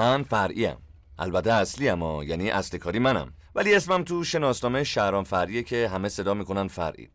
[0.00, 0.76] من فرعیم
[1.18, 3.32] البته اصلی اما یعنی اصل کاری منم.
[3.54, 7.08] ولی اسمم تو شناسنامه شهران فرعیه که همه صدا می‌کنن فرعی.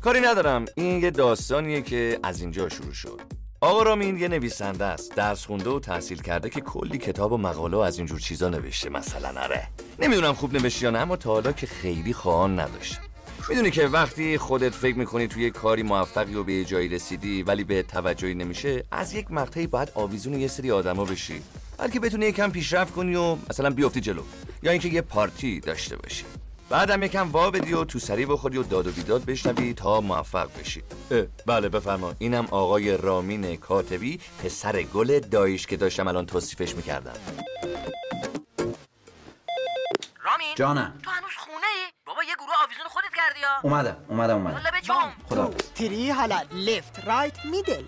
[0.00, 0.64] کاری ندارم.
[0.76, 3.20] این یه داستانیه که از اینجا شروع شد.
[3.60, 5.16] آقا رامین یه نویسنده است.
[5.16, 8.90] درس خونده و تحصیل کرده که کلی کتاب و مقاله و از اینجور چیزا نوشته
[8.90, 9.68] مثلا آره.
[9.98, 13.02] نمی‌دونم خوب نوشته یا نه اما تا حالا که خیلی خواهان نداشتم.
[13.48, 17.82] می‌دونی که وقتی خودت فکر می‌کنی توی کاری موفقی و به جایی رسیدی ولی به
[17.82, 21.42] توجهی نمیشه از یک مقطعی باید آویزون یه سری آدما بشی.
[21.82, 24.22] بلکه بتونی یکم پیشرفت کنی و مثلا بیفتی جلو.
[24.62, 26.24] یا اینکه یه پارتی داشته باشی.
[26.68, 30.48] بعدم یکم وا بدی و تو سری بخوری و داد و بیداد بشنوی تا موفق
[30.60, 30.82] بشی.
[31.46, 37.14] بله بفرما اینم آقای رامین کاتبی پسر گل دایش که داشتم الان توصیفش می‌کردم.
[40.24, 41.00] رامین؟ جانم.
[41.02, 44.62] تو هنوز خونه ای؟ بابا یه گروه آویزون خودت کردی یا؟ اومدم اومدم اومدم.
[45.28, 45.50] خدا.
[45.74, 47.84] تری حالا لفت رایت میدل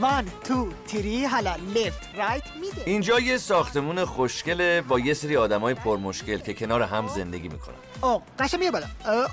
[0.00, 5.74] وان تو تری حالا لفت رایت میدل اینجا یه ساختمون خوشگله با یه سری آدمای
[5.74, 7.74] پرمشکل که کنار هم زندگی می‌کنن.
[8.02, 8.86] او قشنگ بیا بالا.
[9.06, 9.26] او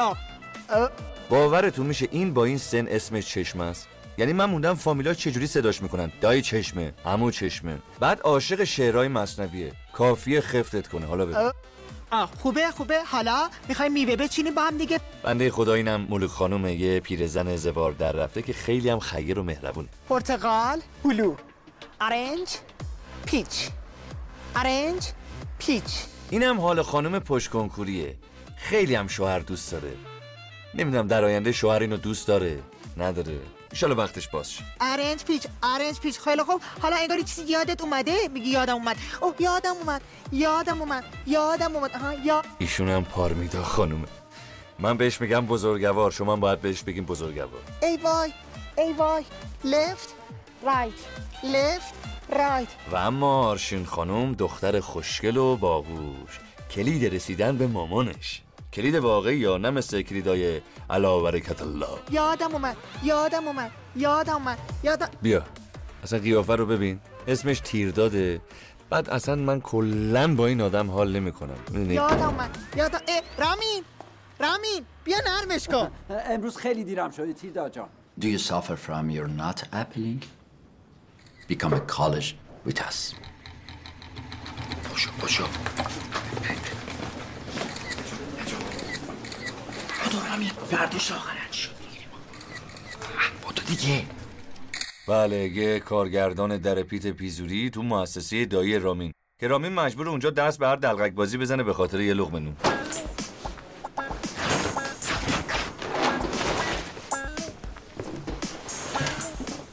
[0.00, 0.14] او
[0.76, 0.88] او
[1.30, 5.82] باورتون میشه این با این سن اسمش چشم است؟ یعنی من موندم فامیلا چجوری صداش
[5.82, 7.78] می‌کنن؟ دایی چشمه عمو چشمه.
[8.00, 9.72] بعد عاشق شعرهای مصنویه.
[9.92, 11.06] کافیه خفتت کنه.
[11.06, 11.50] حالا ببین
[12.10, 13.02] آه خوبه خوبه.
[13.04, 15.00] حالا می‌خوایم میوه بچینیم با هم دیگه.
[15.22, 19.42] بنده خدا اینم ملوک خانومه یه پیرزن زوار در رفته که خیلی هم خیر و
[19.42, 21.34] مهربونه پرتقال هلو.
[22.00, 22.48] آرنج
[23.26, 23.68] پیچ.
[24.56, 25.08] آرنج
[25.58, 26.04] پیچ.
[26.30, 28.16] اینم حال خانم پشت کنکوریه
[28.56, 29.92] خیلی هم شوهر دوست داره.
[30.74, 32.58] نمی‌دونم در آینده شوهر اینو دوست داره
[32.96, 33.38] نداره.
[33.78, 34.62] ایشالا وقتش باز شه.
[34.80, 36.60] آرنج پیچ آرنج پیچ خیلی خوب.
[36.82, 38.96] حالا انگاری چیزی یادت اومده؟ میگی یادم اومد.
[39.20, 40.02] اوه یادم اومد.
[40.32, 41.04] یادم اومد.
[41.26, 41.90] یادم اومد.
[41.94, 44.08] آها یا ایشون هم پارمیدا خانومه.
[44.78, 46.10] من بهش میگم بزرگوار.
[46.10, 47.62] شما هم باید بهش بگیم بزرگوار.
[47.82, 48.32] ای وای
[48.78, 49.24] ای وای.
[49.64, 50.14] لفت
[50.62, 50.92] رایت
[51.44, 51.94] لفت
[52.38, 56.38] رایت و اما آرشین خانم دختر خوشگل و باهوش.
[56.70, 58.42] کلید رسیدن به مامانش.
[58.72, 61.86] کلید واقعی یا نه مثل کلیدای علا برکت الله.
[62.10, 65.42] یادم اومد یادم اومد یادم اومد یادم بیا
[66.02, 67.00] اصلا قیافه رو ببین.
[67.28, 68.40] اسمش تیرداده
[68.90, 71.56] بعد اصلا من کلا با این آدم حال نمی‌کنم.
[71.70, 73.84] می‌دونی؟ یادم اومد یادم اه رامین
[74.40, 75.90] رامین بیا نرمش کن.
[76.10, 77.88] امروز خیلی دیرم شده تیردا جان.
[78.20, 80.22] Do you suffer from your not appealing?
[81.48, 82.34] Become a college
[82.66, 83.14] with us.
[84.84, 85.44] پاشو پاشو.
[90.06, 91.70] بدو همین فردیش آخرت شد.
[93.50, 94.04] بدو دیگه.
[95.08, 99.12] بله یه کارگردان در پیت پیزوری تو مؤسسه دایی رامین.
[99.40, 102.56] که رامین مجبور اونجا دست به هر دلقک بازی بزنه به خاطر یه لقمه نون.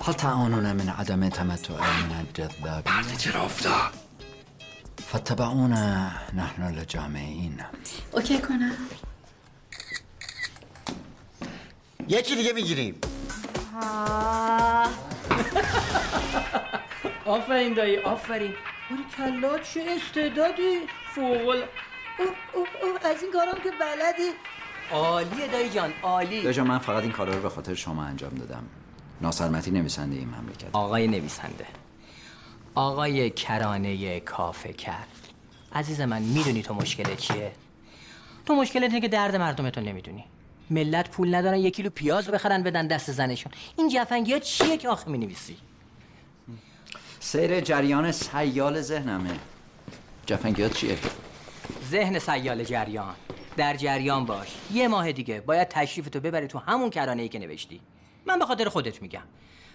[0.03, 3.93] هل تعانون من عدم تمتع من الجذاب؟ بعد چرا افتاد؟
[5.07, 7.61] فاتبعونا نحن لجامعین.
[8.11, 8.71] اوکی کنم.
[12.07, 12.95] یکی دیگه می‌گیریم
[17.25, 18.53] آفرین دایی آفرین
[18.89, 20.79] باری کلات چه استعدادی
[21.15, 21.67] فوق ال-
[22.19, 24.29] اوه، اوه، اوه، از این کارام که بلدی
[24.91, 28.63] عالیه دایی جان عالی داشتم من فقط این کارا رو به خاطر شما انجام دادم
[29.21, 31.65] ناصرمتی نویسنده این مملکت آقای نویسنده
[32.75, 35.07] آقای کرانه کافه کرد
[35.73, 37.51] عزیز من می‌دونی تو مشکلت چیه
[38.45, 40.23] تو مشکلت اینه که درد مردمتو نمی‌دونی
[40.69, 43.51] ملت پول ندارن یک کیلو پیاز بخرن بدن دست زنشون.
[43.77, 45.57] این جفنگی ها چیه که آخه می‌نویسی؟
[47.19, 49.39] سیر جریان سیال ذهنمه.
[50.25, 50.97] جفنگیات چیه؟
[51.91, 53.15] ذهن سیال جریان.
[53.57, 54.47] در جریان باش.
[54.73, 57.81] یه ماه دیگه باید تشریفتو ببری تو همون کرانه ای که نوشتی.
[58.25, 59.23] من به خاطر خودت میگم.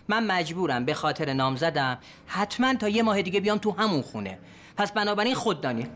[0.09, 4.39] من مجبورم به خاطر نامزدم حتما تا یه ماه دیگه بیام تو همون خونه.
[4.77, 5.87] پس بنابراین خوددانی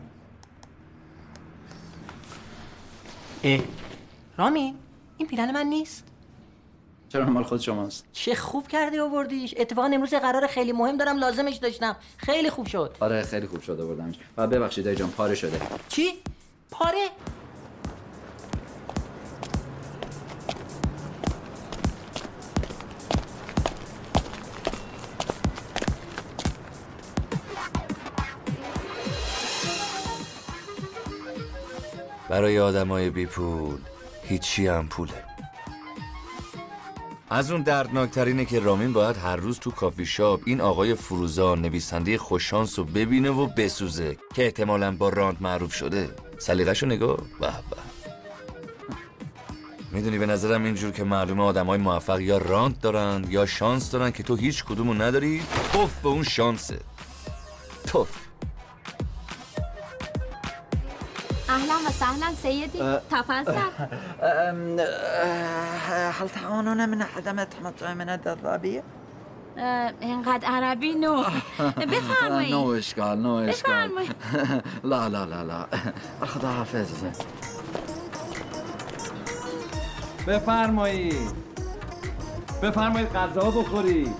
[3.43, 3.59] اه.
[4.37, 4.75] رامین
[5.17, 6.03] این پیرن من نیست.
[7.09, 9.53] چرا مال خود شماست؟ چه خوب کردی آوردیش.
[9.57, 11.95] اتفاقا امروز یه قرار خیلی مهم دارم لازمش داشتم.
[12.17, 12.95] خیلی خوب شد.
[12.99, 15.59] آره خیلی خوب شده بردمش و ببخشید جان پاره شده.
[15.89, 16.13] چی؟
[16.71, 17.09] پاره؟
[32.29, 33.77] برای آدمای بی پول
[34.27, 35.23] هیچی هم پوله.
[37.29, 42.17] از اون دردناکترینه که رامین باید هر روز تو کافی شاپ این آقای فروزان نویسنده
[42.17, 46.09] خوششانس رو ببینه و بسوزه که احتمالا با راند معروف شده.
[46.37, 47.17] سلیقه‌شو نگاه.
[47.17, 47.77] به به.
[49.91, 54.11] می‌دونی به نظرم اینجور که معلومه آدم های موفق یا رانت دارن یا شانس دارن
[54.11, 55.41] که تو هیچ کدومو نداری.
[55.73, 56.79] توف به اون شانسه.
[57.87, 58.24] توف.
[61.55, 62.79] اهلا و سهلا سیدی
[63.11, 63.61] تفضل.
[66.11, 68.83] هل تعانون من عدم التمتع من الدرابية؟
[69.57, 71.23] اه، اینقدر عربی نو.
[71.77, 72.53] بفرمایید.
[72.53, 74.15] نو اشكال نو اشكال بفرمایید.
[74.91, 75.67] لا لا لا لا.
[76.25, 76.87] خدا حافظ
[80.27, 81.31] بفرمایید.
[82.63, 84.15] بفرمایید غذا بخورید.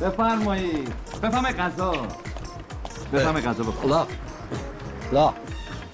[0.00, 0.92] بفرمایید.
[1.22, 1.92] بفرمایید غذا.
[3.12, 4.06] بفرمایید غذا بخور لا.
[5.12, 5.34] لا.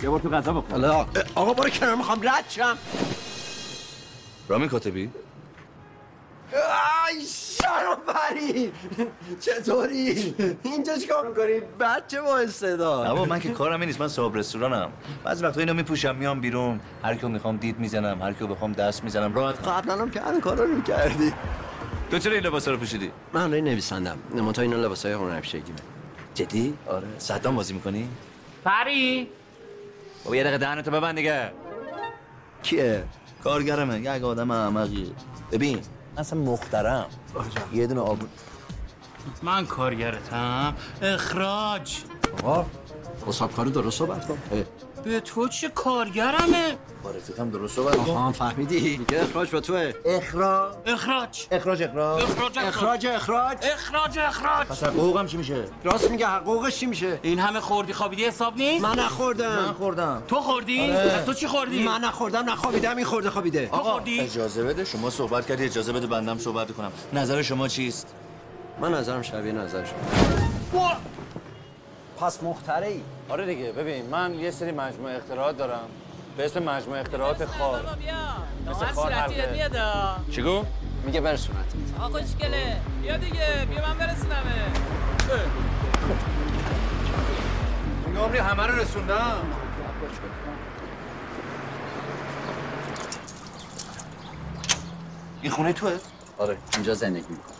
[0.02, 0.84] یه بار تو غذا بخور.
[1.34, 2.78] آقا برو کنار می‌خوام رد شم.
[4.48, 5.10] رامی کاتبی؟
[6.52, 7.96] آی شرم
[9.40, 13.06] چطوری؟ اینجا چیکار می‌کنی؟ بچه با استعداد.
[13.06, 14.00] اما من که کارم این نیست.
[14.00, 14.90] من صاحب رستورانم.
[15.24, 16.80] بعضی وقتا اینو میپوشم میام بیرون.
[17.02, 19.34] هر کیو می‌خوام دید می‌زنم هر کیو بخوام دست می‌زنم.
[19.34, 21.32] راحت قبلا هم که همین کارا رو می‌کردی.
[22.10, 25.78] تو چرا این لباسا رو پوشیدی؟ من روی نویسندم منتها اینا لباسای هنرپیشگیمه
[26.34, 27.06] جدی؟ آره.
[27.18, 28.08] صدام بازی می‌کنی؟
[28.64, 29.28] فری؟
[30.24, 31.50] بابا یه دقیقه دهنتو ببند دیگه.
[32.62, 33.04] کیه؟
[33.44, 35.12] کارگرمه یک آدم احمقی
[35.52, 35.80] ببین
[36.18, 37.06] اصلا مخترم.
[37.72, 38.18] یه دونه آب.
[39.42, 40.74] من کارگرتم.
[41.02, 41.96] اخراج.
[42.42, 42.66] آقا
[43.26, 44.38] حسابکاری درست صحبت کن.
[45.02, 48.32] به تو چه کارگرمه؟ با رفیقم درست صحبت کن.
[48.32, 48.96] فهمیدی.
[48.98, 49.92] میگه اخراج به توه.
[50.04, 50.74] اخراج.
[50.86, 51.46] اخراج.
[51.50, 52.22] اخراج اخراج.
[52.22, 53.06] اخراج اخراج.
[53.08, 54.18] اخراج اخراج.
[54.18, 58.56] اخراج پس حقوقم چی میشه؟ راست میگه حقوقش چی میشه؟ این همه خوردی خوابیدی حساب
[58.56, 59.74] نیست؟ من نخوردم.
[59.78, 60.22] خوردم.
[60.28, 63.66] تو خوردی؟ از تو چی خوردی؟ من نخوردم نخوابیدم این خورده خوابیده.
[63.66, 66.92] تو خوردی؟ اجازه بده شما صحبت کردی اجازه بده بندم صحبت کنم.
[67.12, 68.06] نظر شما چیست؟
[68.80, 70.92] من نظرم شبیه نظر شما.
[72.20, 72.92] پس مختره
[73.30, 75.88] آره دیگه ببین من یه سری مجموعه اختراعات دارم.
[76.36, 77.96] به اسم مجموعه اختراعات خار.
[78.70, 79.70] مثل خار حلقه.
[80.30, 80.64] چی گو؟
[81.04, 81.64] میگه برسونت
[82.00, 84.72] آقا خوشگله بیا دیگه بیا من برسونمه.
[88.20, 89.36] عمری همه رو رسوندم.
[95.42, 95.96] این خونه توه؟
[96.38, 97.54] آره اینجا زندگی میکن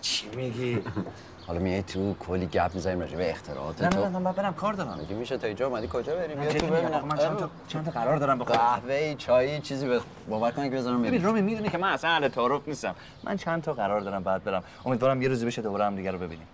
[0.00, 0.78] چی میگی؟
[1.50, 4.54] حالا میای تو کلی گپ می‌زنیم راجع به اختراعات نه تو؟ نه نه من برم
[4.54, 5.00] کار دارم.
[5.04, 7.04] مگه میشه تا اینجا اومدی کجا بریم بیا تو ببینم.
[7.04, 8.58] من چند تا چند تا قرار دارم بخورم.
[8.58, 12.28] قهوه چای چیزی به باور کن که بذارم ببین رومی می‌دونی که من اصلا اهل
[12.28, 12.94] تعارف نیستم.
[13.24, 14.62] من چند تا قرار دارم بعد برم.
[14.84, 16.46] امیدوارم یه روزی بشه دوباره هم دیگه رو ببینیم.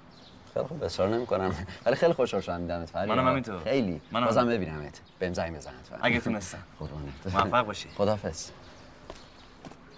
[0.54, 1.54] خیلی خوب اصرار نمی‌کنم.
[1.86, 3.60] ولی خیلی خوشحال شدم دیدمت فرید منم همینطور.
[3.64, 4.00] خیلی.
[4.12, 4.48] منم بازم.
[4.48, 5.00] ببینمت.
[5.18, 6.00] بهم زنگ فرید.
[6.02, 6.58] اگه تونستم.
[6.78, 7.44] قربونت.
[7.44, 7.88] موفق باشی.
[7.98, 8.50] خدافظ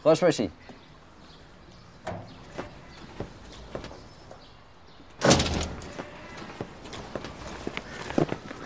[0.02, 0.50] خوش باشی.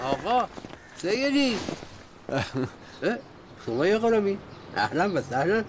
[0.03, 0.49] آقا
[0.97, 1.59] سیدی.
[3.67, 4.39] شما یه قرامی
[4.77, 5.65] اهلا و سهلا.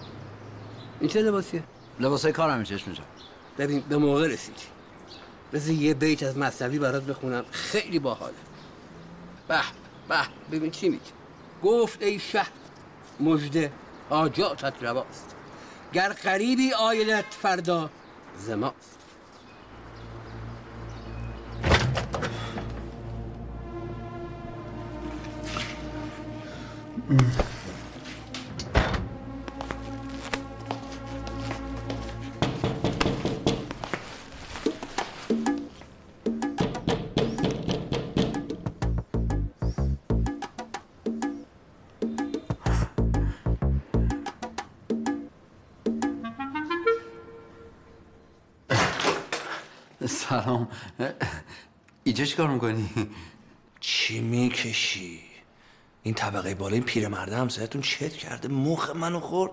[1.00, 1.62] این چه لباسیه؟
[2.00, 3.06] لباسای کارم چشم جان.
[3.58, 4.62] ببین به موقع رسیدی.
[5.52, 7.44] بذار یه بیت از مصنوی برات بخونم.
[7.50, 8.34] خیلی باحاله.
[9.48, 9.60] به
[10.08, 10.16] به
[10.52, 11.02] ببین چی میگه.
[11.62, 12.46] گفت ای شه
[13.20, 13.72] مژده
[14.10, 15.34] حاجاتت رواست.
[15.92, 17.90] گر قریبی آیلت فردا
[18.38, 18.93] زماست
[50.06, 50.68] سلام.
[52.04, 52.90] اینجا چی کار می‌کنی؟
[53.80, 55.33] چی می‌کشی؟
[56.06, 59.52] این طبقه بالا این پیرمرده همسایتون چت کرده مخ منو خورد.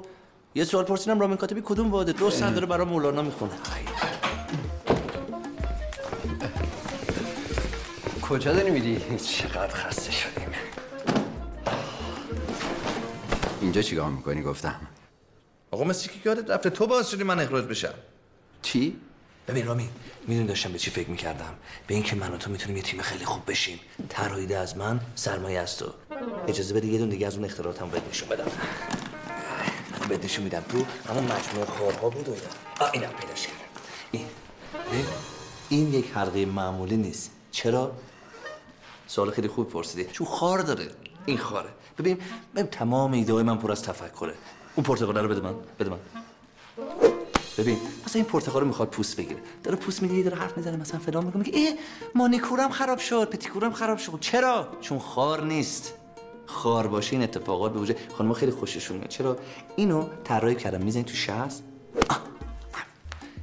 [0.55, 3.51] یه سوال پرسیدم رامین کاتبی کدوم واده؟ دو ساعت داره برای مولانا می‌خونه.
[8.21, 10.49] کجا داری میری؟ چقدر خسته شدیم.
[13.61, 14.81] اینجا چی کار می‌کنی؟ گفتم.
[15.71, 17.93] آقا مثل که یادت رفته تو باعث شدی من اخراج بشم.
[18.61, 18.97] چی؟
[19.47, 19.89] ببین رامی
[20.27, 21.53] می‌دونی داشتم به چی فکر می‌کردم؟
[21.87, 23.79] به اینکه من و تو می‌تونیم یه تیم خیلی خوب بشیم.
[24.09, 25.85] طراحیده از من سرمایه از تو.
[26.47, 28.51] اجازه بده یه دونه دیگه از اون اختراعاتم بهت نشون بدم.
[30.09, 32.91] بهت نشون میدم تو همون مجموعه خارها بود و اینا.
[32.91, 33.59] اینم پیداش کردم
[34.11, 34.25] این
[35.69, 37.31] این یک حلقه معمولی نیست.
[37.51, 37.91] چرا؟
[39.07, 40.11] سوال خیلی خوب پرسیدی.
[40.11, 40.87] چون خار داره.
[41.25, 41.69] این خاره.
[41.97, 42.17] ببین
[42.55, 44.33] ببین تمام ایده های من پر از تفکره.
[44.75, 45.53] اون پرتقاله رو بده من.
[45.79, 45.97] بده من.
[47.57, 49.39] ببین مثلا این پرتقال رو می‌خواد پوست بگیره.
[49.63, 51.79] داره پوست می‌گیره داره حرف می‌زنه مثلا فلان میگه میگه ای
[52.15, 54.17] مانیکورم خراب شد پتیکورم خراب شد.
[54.19, 55.93] چرا؟ چون خار نیست.
[56.51, 59.37] خار باشه این اتفاقات به وجود خانم خیلی خوششون میاد چرا؟
[59.75, 60.81] اینو طراحی کردم.
[60.81, 61.63] می‌زنید تو شست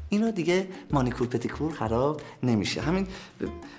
[0.08, 2.80] اینو دیگه مانیکور پتیکور خراب نمیشه.
[2.80, 3.06] همین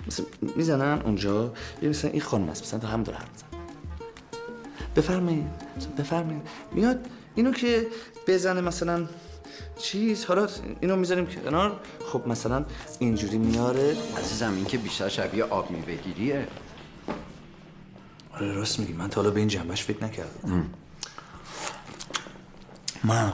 [0.06, 1.52] مثلا می‌زنن اونجا.
[1.78, 3.48] ببین مثلا این خانم است مثلا هم داره حرف می‌زنه.
[4.96, 5.46] بفرمایید.
[5.98, 6.42] بفرمایید.
[6.72, 7.86] میاد اینو که
[8.26, 9.06] بزنه مثلا
[9.78, 10.24] چیز.
[10.24, 10.48] حالا
[10.80, 11.80] اینو می‌ذاریم کنار.
[12.12, 12.64] خب مثلا
[12.98, 13.96] اینجوری میاره.
[14.18, 16.46] عزیزم این که بیشتر شبیه آب میوهگیریه.
[18.40, 18.92] آره راست میگی.
[18.92, 20.70] من تا حالا به این جنبش فکر نکردم.
[23.04, 23.32] من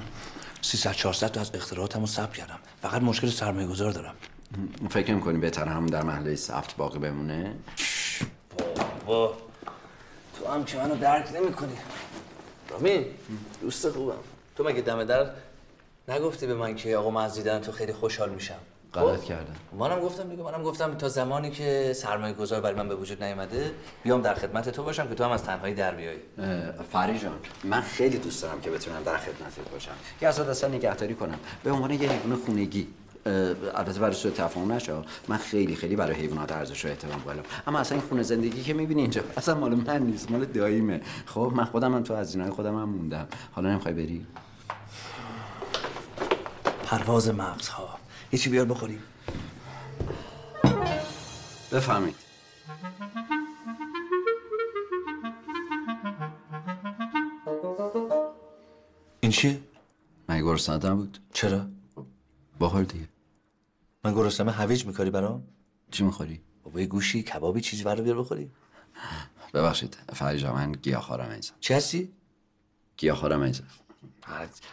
[0.63, 2.59] 300 400 تا از اختراعاتمو ثبت کردم.
[2.83, 4.15] فقط مشکل سرمایه گذار دارم
[4.91, 7.55] فکر می‌کنی بهتر همون در محله سفت باقی بمونه؟
[9.07, 9.37] بابا
[10.39, 11.77] تو هم که منو درک نمی کنی
[12.71, 13.05] رامین
[13.61, 14.19] دوست خوبم.
[14.57, 15.31] تو مگه دم در
[16.09, 18.59] نگفتی به من که آقا من از دیدن تو خیلی خوشحال میشم؟
[19.01, 22.95] غلط؟ کردم منم گفتم دیگه منم گفتم تا زمانی که سرمایه گذار برای من به
[22.95, 23.71] وجود نیومده
[24.03, 26.19] بیام در خدمت تو باشم که تو هم از تنهایی در بیایی
[26.93, 29.93] فری جان من خیلی دوست دارم که بتونم در خدمتت باشم.
[30.21, 31.39] که ازت اصلا نگهداری کنم.
[31.65, 32.89] به عنوان یه حیوان خونگی
[33.75, 34.95] البته برای سوء تفاهم نشه
[35.29, 37.43] من خیلی خیلی برای حیوانات ارزش و احترام قائلم.
[37.67, 41.53] اما اصلا این خونه زندگی که می‌بینی اینجا اصلا مال من نیست مال داییمه خب
[41.55, 43.27] من خودم هم تو از اینای خودم هم موندم.
[43.53, 44.27] حالا نمی‌خوای بری؟
[46.85, 47.96] پرواز مغزها.
[48.33, 49.03] یه چی بیار بخوریم
[51.73, 52.15] بفهمید
[59.21, 59.61] این چیه؟
[60.29, 61.67] مگه گرسنت نبود چرا؟
[62.61, 63.09] بخور دیگه
[64.05, 65.49] من گرسنمه هویج میکاری برام؟
[65.91, 68.51] چی می‌خوری؟ بابا یه گوشی کبابی چیزی برام بیار بخوری
[69.55, 72.13] ببخشید فری جان من گیاهخوارم ایزم چی هستی؟
[72.97, 73.65] گیاهخوارم ایزم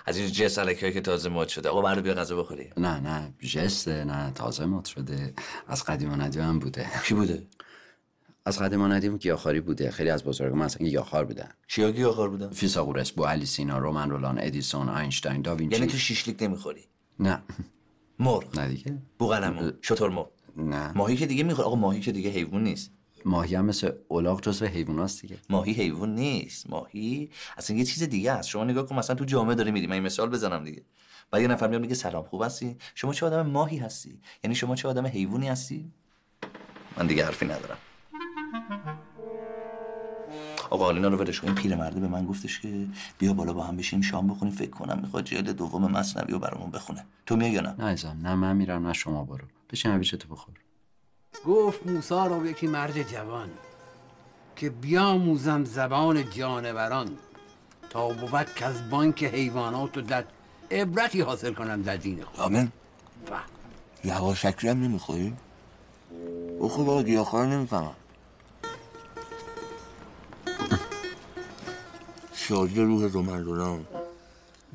[0.05, 1.69] از این جس الکی که تازه مد شده.
[1.69, 2.69] آقا برو بیا غذا بخوری.
[2.77, 5.33] نه نه جسته نه تازه مد شده.
[5.67, 6.89] از قدیم و ندیم هم بوده.
[7.05, 7.47] کی بوده؟
[8.45, 9.91] از قدیم و ندیم گیاهخواری بوده.
[9.91, 11.49] خیلی از بزرگان مثلا گیاهخوار بودن.
[11.67, 15.75] چیا گیاهخوار بودن؟ فیثاغورس بوعلی سینا رومن رولان ادیسون آینشتاین داوینچی.
[15.75, 16.81] یعنی تو شیشلیک نمی‌خوری؟
[17.19, 17.43] نه.
[18.19, 18.59] مرغ.
[18.59, 18.97] نه دیگه.
[19.19, 20.29] بوقلمون شتر مرغ.
[20.57, 20.91] نه.
[20.91, 22.91] ماهی که دیگه می‌خوره آقا ماهی که دیگه حیوان نیست.
[23.25, 25.37] ماهی هم مثل الاغ جزو حیواناست دیگه.
[25.49, 26.69] ماهی حیوان نیست.
[26.69, 28.49] ماهی اصلا یه چیز دیگه است.
[28.49, 29.87] شما نگاه کن مثلا تو جامعه داری میری.
[29.87, 30.83] من این مثال بزنم دیگه.
[31.31, 34.75] بعد یه نفر میاد میگه سلام خوب هستی؟ شما چه آدم ماهی هستی؟ یعنی شما
[34.75, 35.91] چه آدم حیوانی هستی؟
[36.97, 37.77] من دیگه حرفی ندارم.
[40.69, 42.87] آقا آلینا رو ولش این پیرمرده به من گفتش که
[43.17, 44.53] بیا بالا با هم بشیم شام بخوریم.
[44.53, 47.05] فکر کنم می‌خواد جلد دوم مصنوی رو برامون بخونه.
[47.25, 49.45] تو میای یا نه؟ نه نه من میرم نه شما برو.
[49.69, 50.55] بشین تو بخور.
[51.45, 53.50] گفت موسا رو یکی مرد جوان
[54.55, 57.17] که بیاموزم زبان جانوران
[57.89, 60.23] تا بود که از بانک حیوانات و در
[60.71, 62.39] عبرتی حاصل کنم در دین خود.
[62.39, 62.71] آمین.
[63.31, 63.35] و
[64.03, 65.33] یواشکی هم نمی‌خوری؟
[66.62, 67.95] بخور بابا گیاهخوار نمی‌فهمم.
[72.33, 73.85] شادی روح دومندونم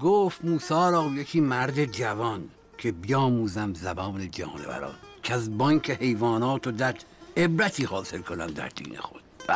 [0.01, 2.49] گفت موسا را یکی مرد جوان
[2.79, 4.95] که بیاموزم زبان جانوران.
[5.29, 6.95] که از بانک حیوانات و در
[7.37, 9.23] عبرتی حاصل کنم در دین خود.
[9.47, 9.55] به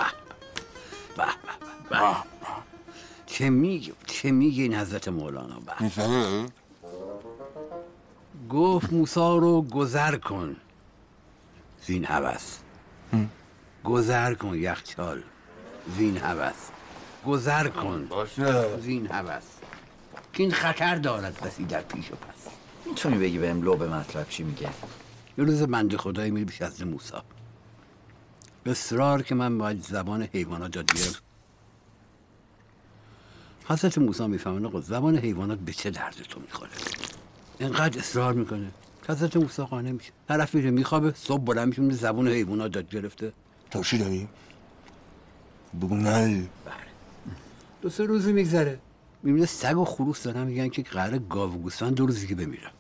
[1.17, 1.25] به
[1.91, 1.99] به
[3.27, 5.91] چه میگه چه میگه این حضرت مولانا؟ به.
[8.51, 10.57] گفت موسا رو گذر کن.
[11.87, 12.59] زین هوس.
[13.85, 15.23] گذر کن یخچال
[15.99, 16.55] زین هوس.
[17.27, 18.09] گذر کن.
[18.81, 19.43] زین هوس.
[20.33, 22.53] که این خطر دارد بسی در پیش و پس.
[22.87, 24.69] می‌تونی بگی بهم لو به مطلب چی میگه؟
[25.39, 27.25] یه روز بنده خدایی میری پیش از موسا
[28.67, 31.13] اصرار که من باید زبان حیوانات یاد بگیرم
[33.65, 36.71] حضرت موسی می‌فهمن آقا زبان حیوانات به چه درد تو می‌خوره؟
[37.59, 38.71] اینقدر اصرار می‌کنه.
[39.09, 40.13] حضرت موسی قانع میشه.
[40.29, 43.33] طرف میره میخوابه صبح بلند میشه زبان حیوانات داد گرفته.
[43.71, 44.29] تا چی داری؟
[45.81, 46.49] بگو نه.
[47.83, 48.79] دو سه روزی میگذره.
[49.23, 52.71] می‌بینه سگ و خروس دارن میگن که قرار گاو و گوسفند دو روزی که بمیرن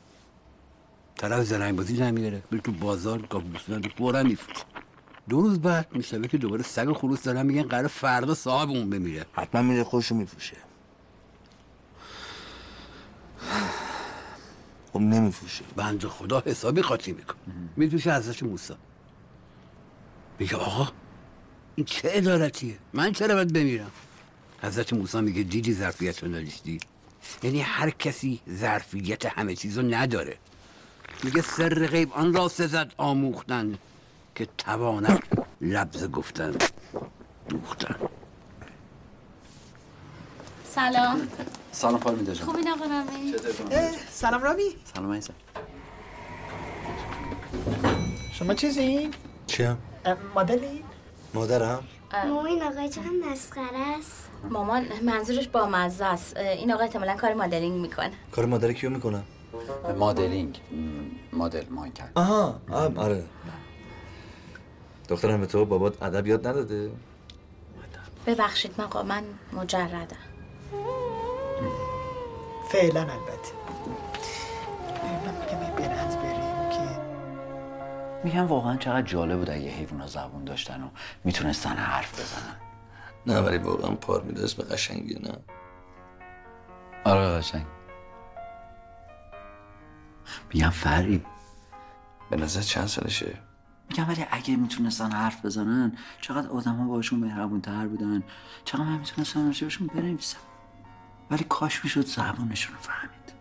[1.23, 3.43] طرف زرنگ بازی در میاره بره تو بازار رو
[3.97, 4.65] فورا میفروشه
[5.29, 9.27] دو روز بعد میشنوه که دوباره سگ خروس دارن میگن قرار فردا صاحب اون بمیره.
[9.33, 10.57] حتما میره خودشو میفروشه.
[14.93, 15.65] خب نمیفروشه.
[15.77, 17.35] بنده خدا حسابی قاطی میکن
[17.77, 18.75] میفروشه حضرت موسی
[20.39, 20.93] میگه آقا
[21.75, 23.91] این چه ادارتیه من چرا باید بمیرم؟
[24.63, 26.79] حضرت موسی میگه دیدی ظرفیت رو نداشتی
[27.43, 30.39] یعنی هر کسی ظرفیت همه چیز رو نداره.
[31.23, 33.79] میگه سر غیب آن را سزد آموختن
[34.35, 35.23] که تواند
[35.61, 36.55] لبز گفتن
[37.49, 37.97] دوختن.
[40.65, 41.29] سلام.
[41.73, 43.35] سلام پارمیدا جان خوبین آقا رامی
[44.11, 45.35] سلام رامی سلام عزیزم.
[48.33, 49.15] شما چیزین؟
[49.47, 49.79] چیم؟
[50.37, 50.85] مدلی؟
[51.35, 54.29] مادرم؟ ماما این آقای چقدر مسخره است.
[54.51, 56.37] مامان منظورش با مزه است.
[56.37, 58.13] این آقا احتمالا کار مدلینگ می‌کنه.
[58.33, 58.91] کار مادر کیو
[59.99, 60.61] مدلینگ
[61.33, 63.25] مدل مانکن آها آه، آره.
[65.09, 66.91] دخترم به تو بابات ادب یاد نداده.
[68.27, 70.17] ببخشید من من مجردم.
[72.69, 73.53] فعلا البته.
[75.03, 75.35] من
[78.25, 80.89] میگم واقعا چقدر جالب بود اگه حیوونا زبون داشتن و
[81.25, 82.57] می‌تونستن حرف بزنن.
[83.27, 85.33] نه ولی واقعا پار میده اسم قشنگی نه.
[87.05, 87.67] آره قشنگ.
[90.55, 91.27] میگم فرید.
[92.31, 93.39] به نظر چند سالشه؟
[93.91, 98.23] میگم ولی اگه می‌تونستن حرف بزنن چقدر آدما باشون مهربون تر بودن.
[98.65, 100.39] چقدر من می‌تونستم راجبشون بنویسم.
[101.31, 103.33] ولی کاش می‌شد زبونشون رو فهمید.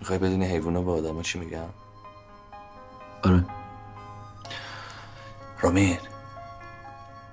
[0.00, 1.68] می‌خوای بدونی حیوونا با آدما چی میگن؟
[3.24, 3.44] آره.
[5.60, 5.98] رامیر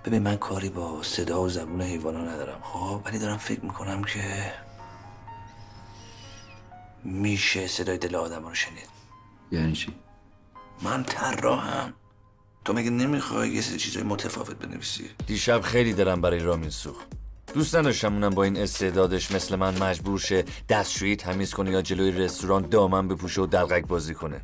[0.06, 4.54] ببین من کاری با صدا و زبون حیوانا ندارم خب؟ ولی دارم فکر می‌کنم که
[7.04, 8.90] میشه صدای دل آدم رو شنید.
[9.52, 9.94] یعنی چی؟
[10.82, 11.94] من طراحم.
[12.66, 17.08] تو مگه نمی‌خوای یه سری چیزای متفاوت بنویسی؟ دیشب خیلی دلم برای رامین سوخت.
[17.54, 22.12] دوست نداشتم اونم با این استعدادش مثل من مجبور شه دستشویی تمیز کنه یا جلوی
[22.12, 24.42] رستوران دامن بپوشه و دلقک بازی کنه.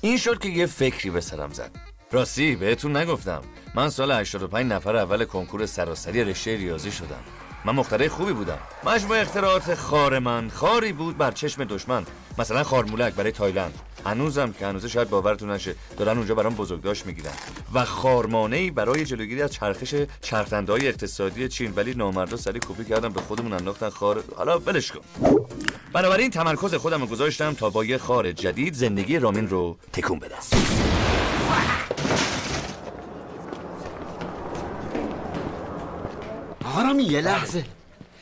[0.00, 1.70] این شد که یه فکری به سرم زد.
[2.12, 3.42] راستی بهتون نگفتم.
[3.74, 7.24] من سال 85 نفر اول کنکور سراسری رشته ریاضی شدم.
[7.64, 8.58] من مخترع خوبی بودم.
[8.84, 12.06] مجموع اختراعات خار من خاری بود بر چشم دشمن.
[12.38, 13.74] مثلا خارمولک برای تایلند.
[14.06, 17.32] هنوزم که هنوزه شاید باورتون نشه دارن اونجا برام بزرگداشت می‌گیرن.
[17.74, 21.72] و خارمانه برای جلوگیری از چرخش چرخنده های اقتصادی چین.
[21.76, 24.24] ولی نامردا سری کپی کردم به خودمون انداختن خار.
[24.36, 25.00] حالا ولش کن.
[25.92, 30.38] بنابراین تمرکز خودم رو گذاشتم تا با یه خار جدید زندگی رامین رو تکون بدم.
[36.74, 37.64] آرامی یه لحظه.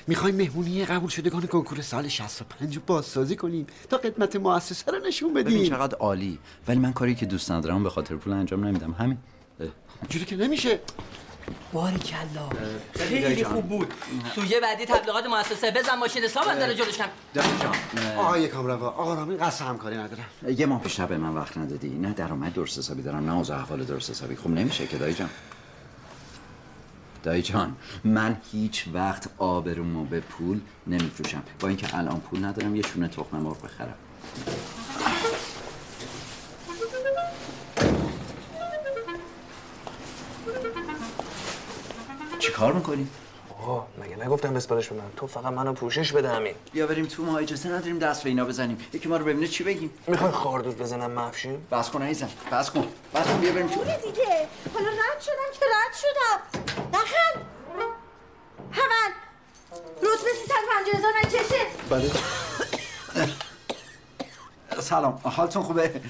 [0.07, 5.35] می‌خوایم مهمونی قبول شدگان کنکور سال 65 رو بازسازی کنیم تا خدمت مؤسسه رو نشون
[5.35, 5.59] بدیم.
[5.59, 6.39] ببین چقدر عالی.
[6.69, 8.93] ولی من کاری که دوست ندارم به خاطر پول انجام نمیدم.
[8.93, 9.19] همین.
[10.09, 10.81] جوری که نمیشه.
[11.73, 12.49] باریکلا.
[12.95, 13.95] خیلی خوب بود.
[14.35, 15.71] سویه بعدی تبلیغات مؤسسه.
[15.71, 17.09] بزن ماشین حساب داره جلوش کم.
[18.19, 20.25] آقای کامروا آقا رامی قصد همکاری ندارم.
[20.57, 21.89] یه ماه پیش به من وقت ندادی.
[21.89, 24.37] نه درآمد درست حسابی دارم نه اوضاع احوال درست حسابی.
[24.37, 25.29] خب نمیشه که دایی جان؟
[27.23, 31.43] دایی جان من هیچ وقت آبرومو به پول نمیفروشم.
[31.61, 33.95] با اینکه الان پول ندارم یه شونه تخم مرغ بخرم.
[42.39, 43.07] چی کار می‌کنی؟
[43.67, 47.25] آه مگه نگفتم بسپارش به من؟ تو فقط منو پوشش بده همین بیا بریم تو
[47.25, 48.79] ما اجازه نداریم دست به اینا بزنیم.
[48.93, 49.91] یکی ما رو ببینه چی بگیم.
[50.07, 52.87] می‌خوای خاردود بزنم مفشین بس کن عزیزم بس کن.
[53.15, 53.81] بس کن بیا بریم تو.
[53.81, 54.49] دیگه.
[54.75, 54.91] حالا
[61.93, 62.11] بله.
[64.81, 65.21] سلام.
[65.25, 66.01] حالتون خوبه؟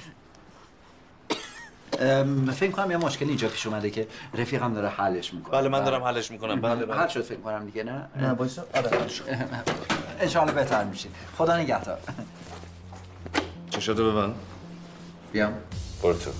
[2.00, 5.52] ام، فکر کنم یه مشکلی اینجا پیش اومده که رفیقم داره حلش می‌کنه.
[5.52, 6.60] بله من دارم حلش می‌کنم.
[6.60, 6.96] بله بله.
[6.96, 9.24] حل شد فکر کنم دیگه نه؟ نه بایستا آره حل شد.
[10.20, 11.08] انشالله بهتر میشه.
[11.38, 11.98] خدا نگهدار.
[13.70, 14.34] چشاتو ببند.
[15.32, 15.54] بیام.
[16.02, 16.30] برو تو.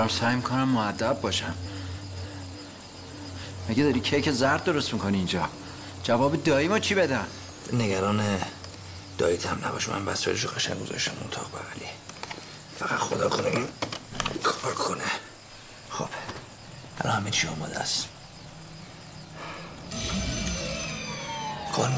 [0.00, 1.54] دارم سعی می‌کنم معدب باشم.
[3.68, 5.48] مگه داری کیک زرد درست می‌کنی اینجا.
[6.02, 7.26] جواب دایی ما چی بدن؟
[7.72, 8.22] نگران
[9.18, 9.88] داییت هم نباش.
[9.88, 11.88] من وسایلشو قشنگ گذاشتم اتاق بغلی
[12.78, 13.50] فقط خدا کنه
[14.42, 15.04] کار کنه.
[15.90, 16.08] خب
[17.00, 18.06] الان همه چی آماده است.
[21.72, 21.88] کار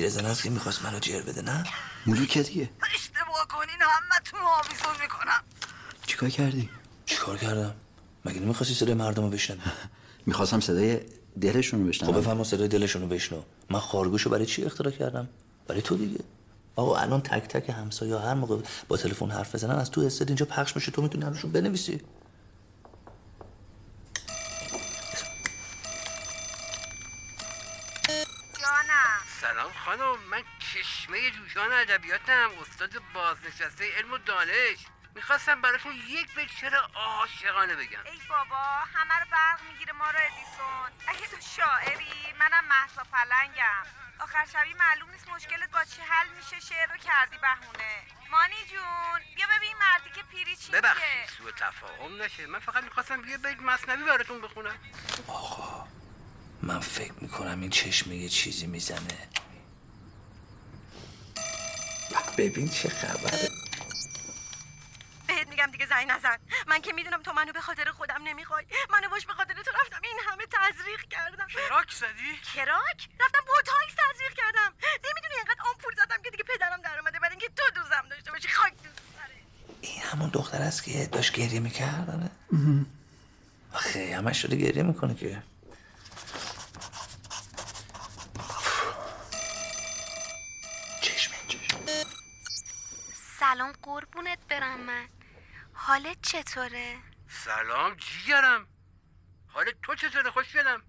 [0.00, 1.64] پیرزن است که می‌خواست منو جر بده نه؟
[2.06, 5.42] ملوکه دیگه اشتباه کنین همتون آویزون می‌کنم.
[6.06, 6.70] چیکار کردی؟
[7.06, 7.74] چیکار کردم؟
[8.24, 9.60] مگه نمی‌خواستی صدای مردم رو بشنوی؟
[10.26, 11.00] می‌خواستم صدای
[11.40, 12.12] دلشون رو بشنوم.
[12.12, 13.42] خب بفرما صدای دلشون رو بشنو.
[13.70, 15.28] من خارگوشو برای چی اختراع کردم؟
[15.68, 16.24] برای تو دیگه.
[16.76, 18.56] آقا الان تک تک همسایه هر موقع
[18.88, 20.92] با تلفن حرف بزنن از تو استد اینجا پخش میشه.
[20.92, 22.00] تو می‌تونی همشون بنویسی
[29.40, 30.42] سلام خانم من
[31.10, 34.78] چشمه جوشان ادبیاتم استاد بازنشسته علم و دانش.
[35.14, 38.04] می‌خواستم براتون یک بیت شعر عاشقانه بگم.
[38.04, 38.56] ای بابا
[38.94, 40.90] همه رو برق می‌گیره ما رو ادیسون.
[41.08, 43.86] اگه تو شاعری منم محسا پلنگم.
[44.18, 48.02] آخر شبی معلوم نیست مشکلت با چی حل میشه شعر رو کردی بهونه.
[48.30, 50.80] مانی جون بیا ببین مردی که پیری چی میگه.
[50.80, 52.46] ببخشید سوء تفاهم نشه.
[52.46, 54.78] من فقط می‌خواستم یه بیت مصنوی براتون بخونم.
[55.28, 55.88] آقا
[56.62, 59.28] من فکر می‌کنم این چشمه یه چیزی می‌زنه.
[62.40, 63.48] ببین چه خبره.
[65.26, 66.38] بهت میگم دیگه زنگ نزن.
[66.66, 68.64] من که می‌دونم تو منو به خاطر خودم نمی‌خوای.
[68.90, 70.00] منو باش به خاطر تو رفتم.
[70.02, 71.46] این همه تزریق کردم.
[71.46, 74.72] کراک زدی؟ کراک رفتم بوتاکس تزریق کردم.
[75.04, 77.18] نمی‌دونی اینقدر آمپول زدم که دیگه پدرم در اومده.
[77.18, 78.48] برای اینکه تو دوزم داشته باشی.
[78.48, 79.00] خاک دوست
[79.80, 82.30] این همون دختر است که داشت گریه می‌کرد آره؟
[83.72, 85.42] آخه همش شده گریه می‌کنه که
[93.40, 93.72] سلام
[94.20, 95.04] قربونت برم من.
[95.72, 96.96] حالت چطوره؟
[97.28, 98.66] سلام جیگرم.
[99.46, 100.82] حال تو چطوره؟ خوشگلم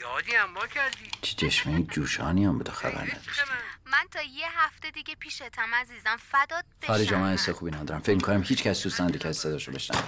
[0.00, 3.40] یادی هم ما کردی چه چشمه جوشانی هم بوده خبر نداشت
[3.86, 6.16] من تا یه هفته دیگه پیشتم عزیزم.
[6.16, 6.86] فدات بشم.
[6.86, 8.00] خارج من حس خوبی ندارم.
[8.00, 10.02] فکر کنم هیچ کس دوست نداره که صداشو بشنوه.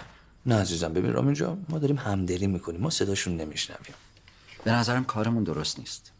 [0.47, 2.81] نه عزیزم ببین رامین جان ما داریم همدلی می‌کنیم.
[2.81, 3.95] ما صداشون نمیشنویم.
[4.65, 6.13] به نظرم کارمون درست نیست.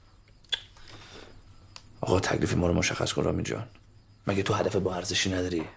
[2.01, 3.69] آقا تکلیف ما رو مشخص کن رامین جان.
[4.27, 5.69] مگه تو هدف با ارزشی نداری؟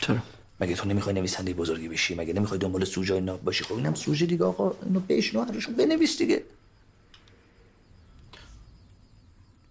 [0.00, 0.18] چرا؟
[0.60, 4.26] مگه تو نمی‌خوای نویسنده بزرگی بشی؟ مگه نمی‌خوای دنبال سوژه ناب باشی؟ خب اینم سوژه
[4.26, 6.42] دیگه آقا اینو بشنو هرشون بنویس دیگه.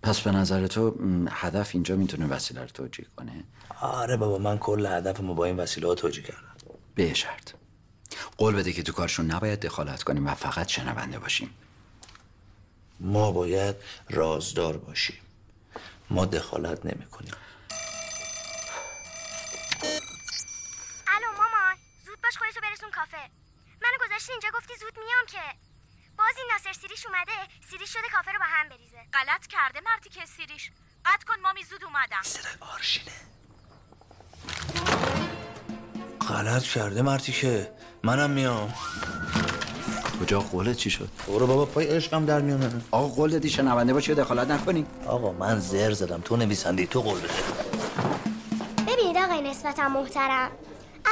[0.04, 0.96] پس به نظر تو
[1.30, 3.44] هدف اینجا می‌تونه وسیله رو توجیه کنه؟
[3.82, 6.42] آره بابا من کل هدفمو با این وسیله ها توجیه کردم.
[6.96, 7.52] به شرط.
[8.38, 11.50] قول بده که تو کارشون نباید دخالت کنیم و فقط شنونده باشیم.
[13.00, 13.76] ما باید
[14.10, 15.18] رازدار باشیم.
[16.10, 17.32] ما دخالت نمی‌کنیم.
[17.32, 17.47] الو
[22.28, 23.30] باش خودتو برسون کافه.
[23.82, 25.58] منو گذاشتی اینجا گفتی زود میام که.
[26.18, 27.32] باز این ناصر سیریش اومده
[27.70, 28.98] سیریش شده کافه رو به هم بریزه.
[29.14, 30.72] غلط کرده مردی که سیریش.
[31.06, 32.22] قد کن مامی زود اومدم.
[32.22, 33.12] صدای آرشینه.
[36.30, 37.72] غلط کرده مرتی که.
[38.04, 38.74] منم میام.
[40.22, 44.12] کجا؟ قولت چی شد؟ برو بابا پای عشقم در میانه آقا قول دادی شنونده باشی
[44.12, 44.86] و دخالت نکنی.
[45.06, 46.22] آقا من زر زدم.
[46.22, 47.34] تو نویسنده تو قول بده.
[48.88, 50.52] ببینید آقای نسبتا محترم.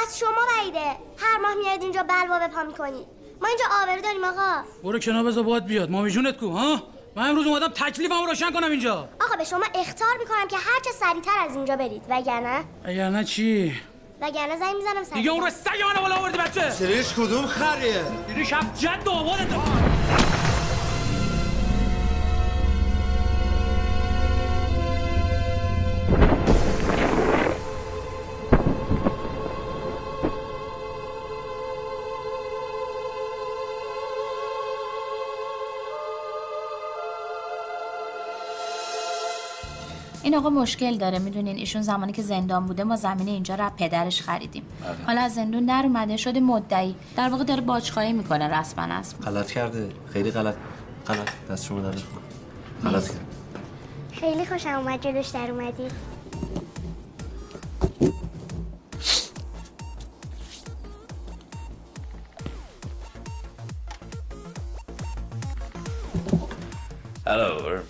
[0.02, 0.96] از شما بعیده.
[1.18, 3.06] هر ماه میاد اینجا بلوا به پا می‌کنی.
[3.42, 4.62] ما اینجا آبرو داریم آقا.
[4.84, 5.90] برو کنار بذار باد بیاد.
[5.90, 6.82] مامی جونت کو ها؟
[7.16, 9.08] من امروز اومدم تکلیفمو روشن کنم اینجا.
[9.20, 12.02] آقا به شما اختار می‌کنم که هر چه سریعتر از اینجا برید.
[12.10, 13.74] وگرنه؟ اگر نه چی؟
[14.20, 15.14] وگرنه زنگ می‌زنم سریع.
[15.14, 16.70] دیگه اون رو سگ منو بالا آوردی بچه.
[16.70, 19.52] سریش کدوم خریه؟ سریش هفت جد آبادت
[40.36, 44.22] آقا مشکل داره می‌دونین ایشون زمانی که زندان بوده ما زمین اینجا رو از پدرش
[44.22, 44.62] خریدیم.
[45.06, 46.94] حالا از زندون در اومده شده مدعی.
[47.16, 49.88] در واقع داره باجخواهی می‌کنه رسما از غلط کرده.
[50.12, 50.54] خیلی غلط.
[51.06, 51.28] غلط.
[51.50, 52.02] دست شما درد
[52.84, 53.20] غلط کرد
[54.12, 55.88] خیلی خوشم اومد جلوش در اومدی.
[67.26, 67.80] هلو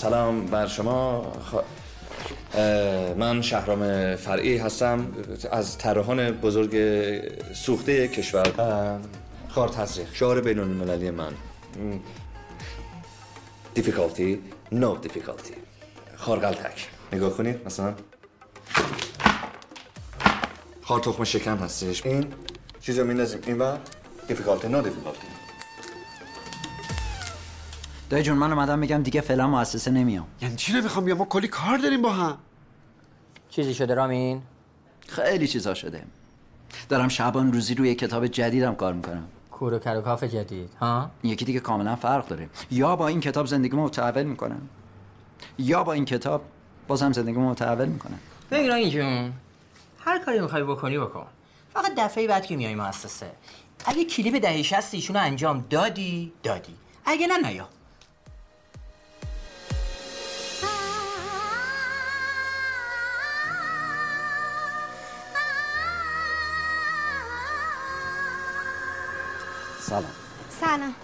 [0.00, 1.32] سلام بر شما.
[1.42, 1.54] خ...
[3.16, 5.06] من شهرام فرعی هستم
[5.50, 6.74] از طراحان بزرگ
[7.52, 8.52] سوخته کشور
[9.48, 10.14] خار تزریق.
[10.14, 11.32] شعار بین المللی من
[13.74, 15.54] دیفیکالتی نو دیفیکالتی
[16.16, 17.94] خارقلتک نگاه کنید مثلا.
[20.82, 22.06] خار تخم شکم هستش.
[22.06, 22.26] این
[22.80, 23.40] چیزو میندازیم.
[23.46, 23.78] این بر
[24.28, 25.26] دیفیکالتی نو دیفیکالتی
[28.10, 30.26] دایی جون من اومدم میگم دیگه فعلا مؤسسه نمیام.
[30.42, 32.38] یعنی چی نمی‌خوام بیام ما کلی کار داریم با هم.
[33.50, 34.42] چیزی شده رامین؟
[35.08, 36.02] خیلی چیزا شده.
[36.88, 39.24] دارم شبان روزی روی کتاب جدیدم کار می‌کنم.
[39.50, 42.48] کور و کر و کاف جدید ها؟ یکی دیگه کاملا فرق داره.
[42.70, 44.68] یا با این کتاب زندگیمو متحول می‌کنم
[45.58, 46.42] یا با این کتاب
[46.88, 48.18] بازم زندگیمو متحول می‌کنم
[48.50, 49.32] ببین رامین جون
[50.00, 51.26] هر کاری می‌خوای بکنی بکن.
[51.74, 53.30] فقط دفعه بعد که میای مؤسسه.
[53.84, 56.74] اگه کلیپ دهه شست ایشونو انجام دادی دادی.
[57.04, 57.68] اگه نه نیا
[69.88, 70.04] سلام.
[70.60, 70.94] سلام.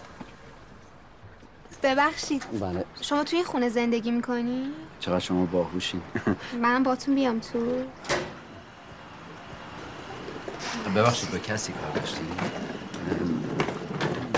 [1.82, 2.42] ببخشید.
[2.60, 2.84] بله.
[3.00, 6.02] شما توی این خونه زندگی می‌کنی؟ چقدر شما باهوشین
[6.62, 7.58] منم باتون بیام تو.
[10.96, 12.28] ببخشید با کسی کار داشتید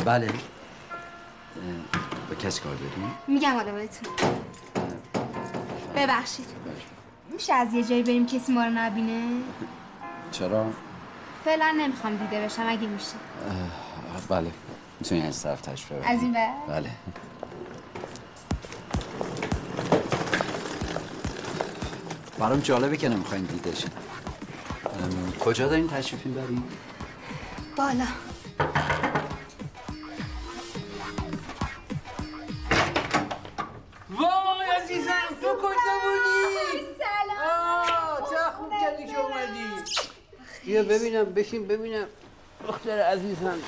[0.04, 0.28] بله.
[2.28, 4.12] با کسی کار داریم؟ میگم حالا بهتون.
[5.96, 6.46] ببخشید.
[7.32, 9.22] میشه از یه جایی بریم کسی ما رو نبینه؟
[10.30, 10.66] چرا؟
[11.44, 13.14] فعلا نمی‌خوام دیده بشم اگه میشه.
[14.28, 14.50] بله.
[15.00, 16.90] می‌تونی از طرف تشریف از این بعد؟ بله.
[22.38, 23.48] برام جالبه که نمی‌خواین
[25.02, 26.62] ام، کجا دارین تشریف می‌برین؟
[27.76, 28.04] بالا.
[34.10, 37.38] وای عزیزم تو کجا بودی؟ سلام.
[37.48, 39.68] آه، چه خوب کردی که اومدی.
[40.64, 42.06] بیا ببینم بشین ببینم.
[42.68, 43.58] دختر عزیزم.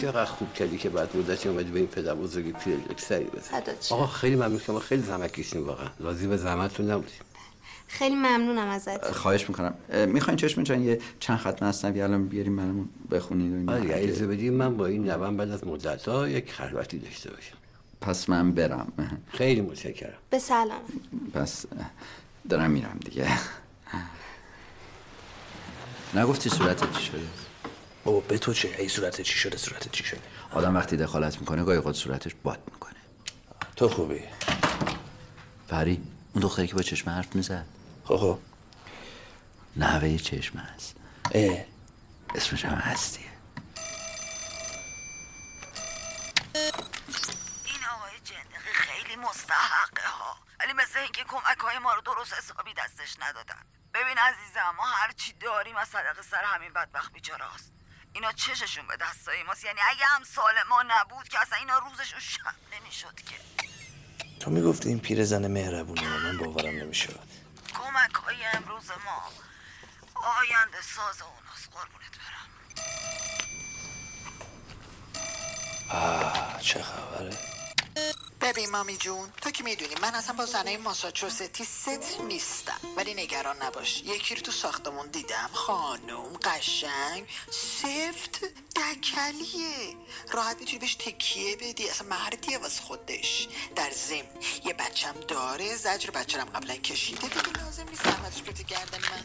[0.00, 3.86] چقدر خوب کردی که بعد مدتی اومدی به این پدر بزرگی پیرجک سری بزن فدات
[3.86, 3.94] شم.
[3.94, 5.88] آقا خیلی ممنون شما خیلی زحمت کشیدین واقعا.
[5.98, 7.20] راضی به زحمتتون نبودیم.
[7.86, 9.74] خیلی ممنونم ازت خواهش می‌کنم.
[10.06, 14.26] می‌خواین چشم جان یه چند خط مصنوی الان بیاریم برامون بخونید و اینا؟ آره اجازه
[14.26, 17.56] بدی من با این نوام بعد از مدت ها یک خلوتی داشته باشم.
[18.00, 18.92] پس من برم.
[19.32, 20.18] خیلی متشکرم.
[20.30, 20.80] به سلام.
[21.34, 21.66] پس
[22.48, 23.28] دارم میرم دیگه.
[26.14, 27.49] نگفتی صورتت چی شده؟
[28.04, 30.20] بابا به تو چه؟ ای صورت چی شده؟ صورت چی شده؟
[30.52, 32.96] آدم وقتی دخالت می‌کنه گاهی خود صورتش باد می‌کنه.
[33.76, 34.22] تو خوبی؟
[35.68, 37.66] پری اون دختری که با چشم حرف می‌زد.
[38.04, 38.38] خب خب.
[39.76, 40.96] نحوه چشم هست.
[41.30, 41.64] اه.
[42.34, 43.26] اسمش هم هستیه.
[47.64, 50.36] این آقای جندقی خیلی مستحقه ها.
[50.60, 53.62] ولی مثل اینکه کمک های ما رو درست حسابی دستش ندادن.
[53.94, 57.72] ببین عزیزم ما هر چی داریم از طریق سر همین بدبخت بیچاراست
[58.12, 59.64] اینا چششون به دستای ماست.
[59.64, 63.34] یعنی اگه هم سال ما نبود که اصلا اینا روزشون شب نمی‌شد که.
[64.40, 67.20] تو می‌گفتی این پیرزن مهربونه من باورم نمی‌شد
[67.74, 69.32] کمک های امروز ما
[70.14, 71.70] آینده ساز اوناست.
[71.72, 72.48] قربونت برم.
[75.90, 77.36] آه چه خبره؟
[78.40, 82.80] ببین مامی جون تو که می‌دونی من اصلا با زنای ماساچوستی ست نیستم.
[82.96, 84.02] ولی نگران نباش.
[84.02, 85.50] یکی رو تو ساختمون دیدم.
[85.52, 88.40] خانم قشنگ سفت
[88.76, 89.96] دکلیه.
[90.32, 91.88] راحت می‌تونی بهش تکیه بدی.
[91.88, 93.48] اصلا مردیه واسه خودش.
[93.76, 94.28] در ضمن
[94.64, 95.76] یه بچم داره.
[95.76, 97.28] زجر بچه هم قبلا کشیده.
[97.28, 99.22] دیگه لازم نیست زحمتش بده گردن من.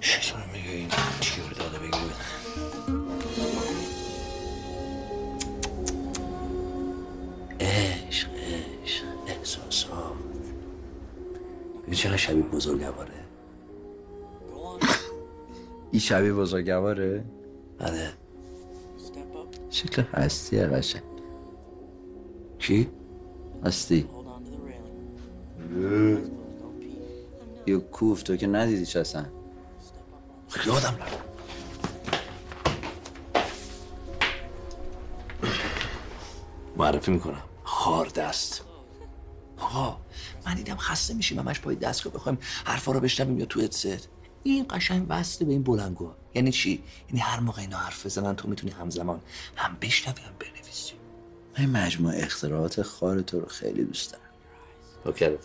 [0.00, 2.12] شیطان میگه این تیر داده بگیری
[7.76, 8.28] عشق
[8.82, 10.12] عشق احساسات
[11.92, 13.12] چقدر شبیه بزرگواره؟
[15.90, 17.24] این شبیه بزرگواره؟
[17.80, 18.12] آره
[19.70, 21.02] شکل هستیه قشنگ.
[22.58, 22.88] چی؟
[23.64, 24.08] هستی.
[27.66, 29.26] یه کوف تو که ندیدی چه اصلا؟
[30.66, 31.18] یادم رفت.
[36.76, 37.42] معرفی می‌کنم.
[37.66, 38.64] خار دست.
[39.58, 40.00] آقا
[40.46, 44.08] من دیدم خسته میشیم همش پای دستگاه بخوایم حرفا رو بشنویم یا تو هدست
[44.42, 46.12] این قشنگ وصله به این بلندگو.
[46.34, 49.20] یعنی چی؟ یعنی هر موقع اینا حرف بزنن تو می‌تونی همزمان
[49.56, 50.94] هم بشنوی هم بنویسی.
[51.58, 54.24] من مجموعه اختراعات خار تو رو خیلی دوست دارم
[55.04, 55.38] OK.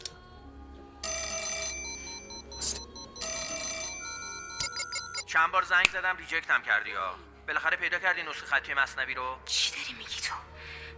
[5.27, 7.15] چند بار زنگ زدم reject هم کردی ها.
[7.47, 9.35] بالاخره پیدا کردی نسخه خطی مثنوی رو.
[9.45, 10.00] چی داری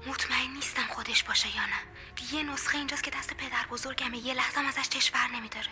[0.08, 1.80] مطمئن نیستم خودش باشه یا نه.
[2.34, 4.18] یه نسخه اینجاست که دست پدر بزرگمه.
[4.18, 5.68] یه لحظه ازش چش بر نمیداره.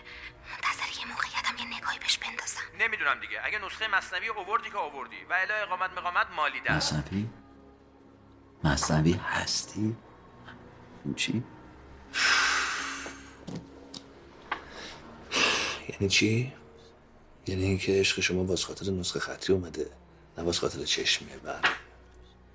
[0.52, 2.62] منتظر یه موقعیتم یه نگاهی بهش بندازم.
[2.80, 3.40] نمی‌دونم دیگه.
[3.44, 7.30] اگه نسخه مصنوی اووردی که اووردی و الا اقامت مقامت مالی ده مصنوی؟
[8.64, 9.96] مصنوی هستی؟
[11.06, 11.44] این چی؟
[15.90, 16.54] یعنی چی؟
[17.48, 19.92] یعنی اینکه عشق شما باز خاطر نسخه خطی اومده
[20.38, 21.62] نه باز خاطر چشمیه بله.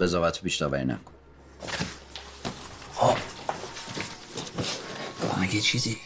[0.00, 0.84] قضاوت بیش داوری
[5.26, 5.96] نکن مگه چیزی؟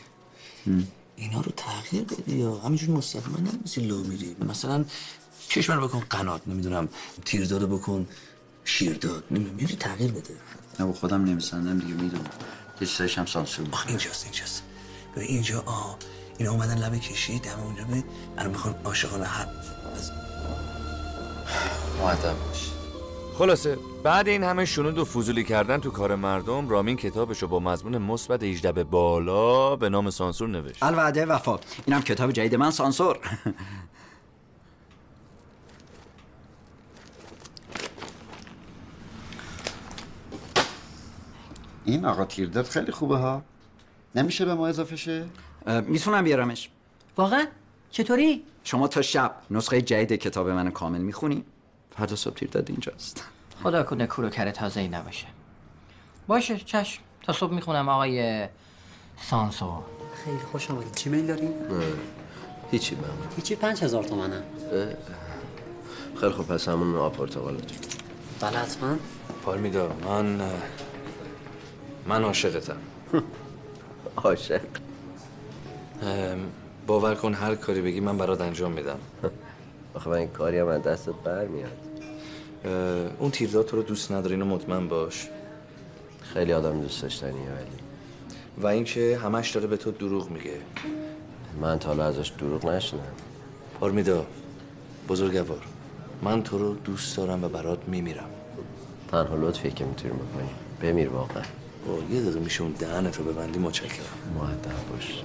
[1.16, 4.36] اینا رو تغییر بدی یا همینجور مستقیما نمیسی لو میری.
[4.48, 4.84] مثلا
[5.48, 6.88] چشم رو بکن قنات نمی‌دونم
[7.24, 8.06] تیردار بکن
[8.64, 10.34] شیرداد نمی‌دونم تغییر بده.
[10.80, 12.30] نه با خودم نمیسندم دیگه می‌دونم.
[12.80, 14.62] یه چیزایش هم سانسور آخ اینجاست اینجاست.
[15.16, 15.96] ببین اینجا آه
[16.38, 18.04] اینا اومدن لبه کشی دم اونجا به
[18.38, 19.48] الان می‌خوان عاشقانه حرف
[19.96, 20.10] از
[22.00, 22.79] مؤدب باش.
[23.40, 27.98] خلاصه بعد این همه شنود و فضولی کردن تو کار مردم رامین کتابشو با مضمون
[27.98, 30.82] مثبت 18 به بالا به نام سانسور نوشت.
[30.82, 31.58] الوعده وفا.
[31.86, 33.18] اینم کتاب جدید من سانسور.
[41.84, 43.42] این آقا تیرداد خیلی خوبه ها.
[44.14, 45.26] نمیشه به ما اضافه شه؟
[45.86, 46.70] می‌تونم بیارمش.
[47.16, 47.46] واقعا؟
[47.90, 51.44] چطوری؟ شما تا شب نسخه جدید کتاب من کامل می‌خونی؟
[51.96, 53.24] فردا صبح تیرداد اینجاست
[53.62, 55.26] خدا کنه کورو کره تازه ای نباشه.
[56.26, 57.02] باشه چشم.
[57.22, 58.48] تا صبح می‌خونم آقای
[59.22, 59.82] سانسور
[60.24, 60.94] خیلی خوش آمدید.
[60.94, 61.48] چی میل داری؟
[62.70, 63.02] هیچی من.
[63.36, 64.42] هیچی پنج هزار تومنه.
[66.20, 67.78] خیلی خوب پس همون آب پرتقالتون
[68.40, 68.96] بله حتما.
[69.44, 70.40] پارمیدا من
[72.06, 72.76] من عاشقتم.
[74.16, 74.60] عاشق.
[76.02, 76.38] ام،
[76.86, 78.98] باور کن هر کاری بگی من برات انجام میدم.
[79.94, 81.76] آخه من این کاری هم از دستت برمیاد.
[83.18, 85.28] اون تیرداد تو رو دوست نداره اینو مطمئن باش.
[86.22, 87.80] خیلی آدم دوست داشتنیه ولی.
[88.58, 90.56] و اینکه همش داره به تو دروغ میگه.
[91.60, 93.00] من تا حالا ازش دروغ نشنم
[93.80, 94.26] پارمیدا
[95.08, 95.62] بزرگوار
[96.22, 98.30] من تو رو دوست دارم و برات میمیرم.
[99.10, 100.48] تنها لطفی که می‌تونی بکنی
[100.82, 101.42] بمیر واقعا.
[101.86, 104.04] با یه دقیقه میشه اون دهنتو ببندی متشکرم.
[104.34, 105.22] مؤدب باش.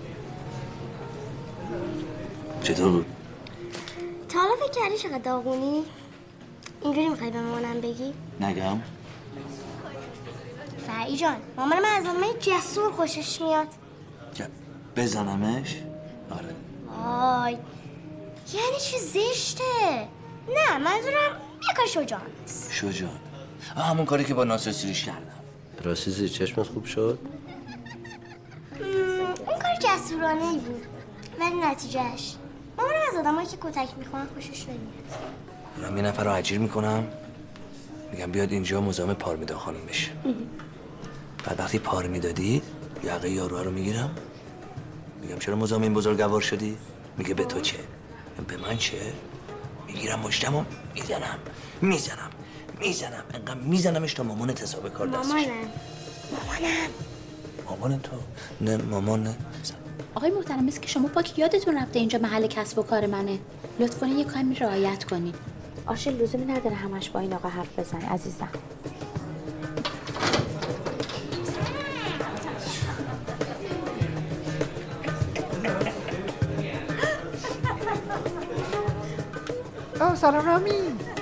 [2.63, 3.05] چطور بود؟
[4.65, 5.83] فکر کردی چقدر داغونی؟
[6.81, 8.81] اینجوری می‌خوای به مامانم بگی؟ نگم.
[10.87, 13.67] فرعی جان مامان من از آدمای جسور خوشش میاد.
[14.95, 15.75] بزنمش؟
[17.05, 17.51] آی
[18.53, 20.07] یعنی چی زشته؟
[20.55, 23.09] نه منظورم یکا شجاع است شجاع
[23.77, 25.31] همون کاری که با ناصر سیریش کردم.
[25.83, 27.19] راستی زیر چشمت خوب شد؟
[29.47, 30.85] اون کار جسورانه ای بود
[31.39, 32.35] ولی نتیجهش
[32.77, 35.91] مامانم از آدمایی که کتک می‌خوان خوشش نمیاد.
[35.91, 37.07] من یه نفر رو اجیر می‌کنم.
[38.11, 40.11] میگم بیاد اینجا مزاحم پارمیدا خانم بشه.
[41.45, 42.61] بعد وقتی پار می‌دادی
[43.03, 44.15] یقه یارو رو می‌گیرم.
[45.21, 46.77] میگم چرا مزاحم این بزرگوار شدی؟
[47.17, 47.77] میگه به تو چه؟
[48.47, 48.97] به من چه؟
[49.87, 50.63] می‌گیرم مشتم و
[50.95, 51.39] می‌زنم.
[51.81, 52.29] می‌زنم.
[52.79, 53.23] می‌زنم.
[53.33, 55.25] انقدر میزنمش تا مامانت حساب کار دستش.
[55.25, 55.69] مامانم.
[56.31, 56.89] مامانم.
[57.65, 58.11] مامان تو؟
[58.61, 59.35] نه مامان
[60.15, 63.39] آقای محترم مثل که شما پاک یادتون رفته اینجا محل کسب و کار منه.
[63.79, 65.35] لطف کنید یه کمی رعایت کنید
[65.85, 68.49] آشه لزومی نداره همش با این آقا حرف بزنی عزیزم.
[80.01, 81.14] آه سلام رامین.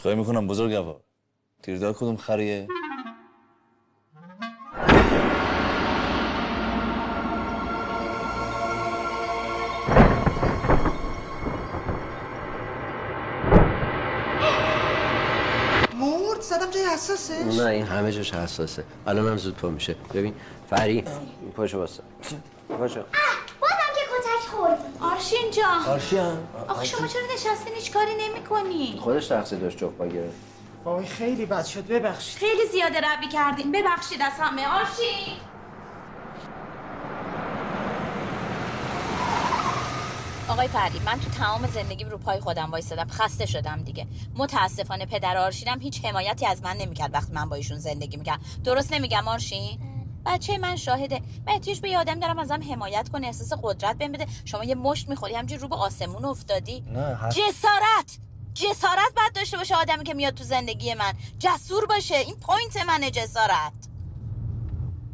[0.00, 1.00] عذرخواهی می‌کنم بزرگوار
[1.62, 2.68] تیرداد کدوم خریه؟
[15.94, 18.84] مرد؟ زدم جای حساسش نه این همه جاش حساسه.
[19.06, 19.96] الان هم زود پا میشه.
[20.14, 20.34] ببین
[20.70, 21.04] فری
[21.56, 22.02] پاشو واسه
[22.68, 23.02] پاشو
[23.60, 25.84] بازم که کتک خورد آرشین جان.
[25.94, 26.38] آرشی هم
[26.68, 30.36] آخه شما چرا نشستین؟ هیچ کاری نمی کنی؟ خودش تقصیر داشت جغبا گرفت
[30.84, 32.38] وای خیلی بد شد ببخشید.
[32.38, 33.72] خیلی زیاده روی کردین.
[33.72, 34.66] ببخشید از همه.
[34.66, 35.36] آرشین.
[40.48, 43.06] آقای فردی من تو تمام زندگیم رو پای خودم وایستادم.
[43.10, 44.06] خسته شدم دیگه.
[44.36, 48.42] متاسفانه پدر آرشینم هیچ حمایتی از من نمی‌کرد وقتی من با ایشون زندگی می‌کردم.
[48.64, 49.78] درست نمیگم آرشین؟
[50.30, 51.20] بچه من شاهده.
[51.46, 54.26] من احتیاج به یه آدم دارم ازم حمایت کنه احساس قدرت بهم بده.
[54.44, 56.84] شما یه مشت می‌خوری همجوری رو به آسمون افتادی.
[56.92, 57.30] نه هر...
[57.30, 58.18] جسارت!
[58.54, 61.12] جسارت باید داشته باشه آدمی که میاد تو زندگی من.
[61.38, 62.16] جسور باشه.
[62.16, 63.72] این point منه جسارت.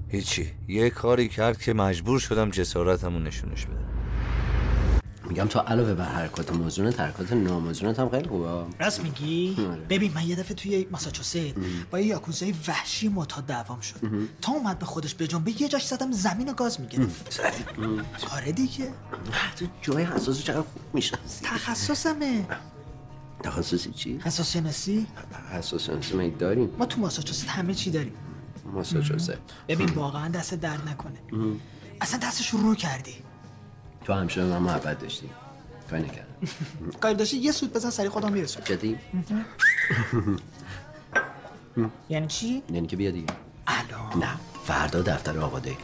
[0.08, 0.52] هیچی.
[0.68, 3.95] یه کاری کرد که مجبور شدم جسارتمو نشونش بدم.
[5.28, 8.64] میگم تو علاوه بر حرکات موزونت حرکات ناموزونت هم خیلی خوبه.
[8.80, 9.80] راست میگی؟ آره.
[9.80, 11.36] ببین من یه دفعه توی ماساچوست
[11.90, 13.96] با یه یاکوزای وحشی معتاد دعوام شد.
[14.42, 17.40] تا اومد به خودش به جنبه یه جاش زدم زمین و گاز می‌گرفت.
[18.36, 18.92] آره دیگه.
[19.56, 22.46] تو جای حساس چقدر خوب می‌شناسی؟ تخصصمه.
[23.42, 25.06] تخصصی چی؟ حساس شناسی
[25.52, 26.70] حساس شناسی مگه داریم.
[26.78, 28.12] ما تو ماساچوست همه چی داریم.
[28.72, 29.32] ماساچوست.
[29.68, 31.18] ببین واقعا دست درد نکنه.
[32.00, 33.14] اصلا دستش رو کردی.
[34.06, 35.30] تو همیشه به من محبت داشتی.
[35.90, 36.26] کاری نکردم.
[37.02, 38.98] کاری داشتی؟ یه سود بزن سری خودم میرسون جدی؟
[42.08, 43.26] یعنی چی؟ یعنی که بیا دیگه.
[43.66, 44.22] الان.
[44.24, 44.28] نه
[44.64, 45.76] فردا دفتر آباده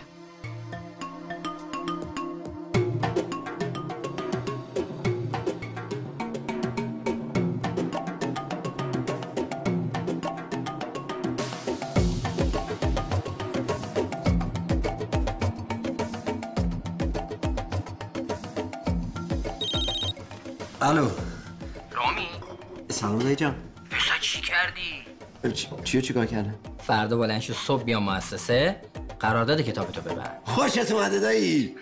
[23.42, 23.54] جان.
[23.90, 26.54] پسر چی کردی؟ چی چیو چیکار کردم؟
[26.86, 28.80] فردا بلند شو صبح بیا مؤسسه
[29.20, 30.38] قرارداد کتابتو ببر.
[30.44, 31.76] خوشت اومده دایی.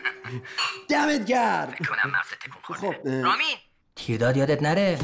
[0.89, 1.73] دمت گرم.
[1.73, 3.01] کنم مغزت تکون خورده.
[3.01, 3.45] خب اه، رامی؟
[3.97, 4.99] تیرداد یادت نره؟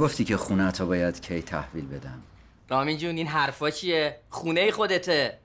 [0.00, 2.22] نگفتی که خونه تا باید کی تحویل بدم.
[2.68, 5.38] رامی جون این حرفا چیه؟ خونه خودته.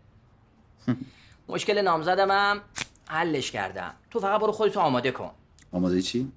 [1.47, 2.61] مشکل نامزدم هم
[3.07, 3.93] حلش کردم.
[4.11, 5.31] تو فقط برو خودتو آماده کن.
[5.71, 6.31] آماده چی؟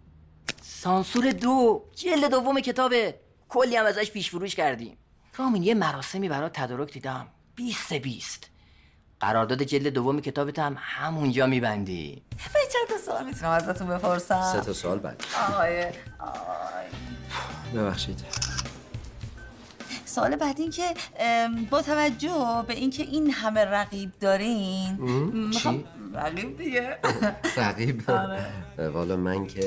[0.62, 1.84] سانسور دو.
[1.94, 3.14] جلد دوم کتابه
[3.48, 4.96] کلی هم ازش پیش فروش کردیم.
[5.36, 7.26] رامین یه مراسمی برات تدارک دیدم.
[7.54, 8.50] بیست بیست.
[9.20, 12.22] قرارداد جلد دوم کتابت هم همونجا میبندی.
[12.54, 15.24] به چند تا سوال می‌تونم ازتون بپرسم؟ سه تا سال بعد.
[15.48, 15.84] آقای
[16.18, 16.86] آقای
[17.74, 18.18] ببخشید.
[20.18, 20.94] سوال بعد این که
[21.70, 24.94] با توجه به اینکه این همه رقیب دارین
[25.32, 26.96] میخوام-؟ رقیب دیگه.
[27.56, 28.88] رقیب؟ آره.
[28.88, 29.62] والا من که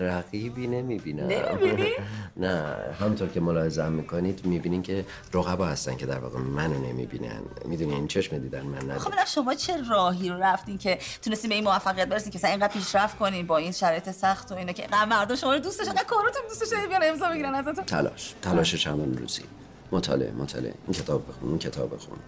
[0.00, 1.28] رقیبی نمی‌بینم؟
[2.36, 5.04] نه همونطور که ملاحظه می‌کنید می‌بینین که
[5.34, 7.42] رقبا هستن که در واقع منو نمی‌بینن.
[7.64, 11.48] می‌دونی این چشم دیدن من خب ندارم ببینم شما چه راهی رو رفتین که تونستین
[11.48, 14.72] به این موفقیت برسین که مثلا اینقدر پیشرفت کنین با این شرایط سخت و اینا
[14.72, 17.84] که مردم شما رو دوست داشتن کاراتون دوست داشتن بیان امضا بگیرن ازتون.
[17.84, 18.34] تلاش.
[18.42, 19.42] تلاش چند روزی.
[19.92, 20.74] مطالعه مطالعه.
[20.84, 22.18] این کتاب بخون این کتاب بخون.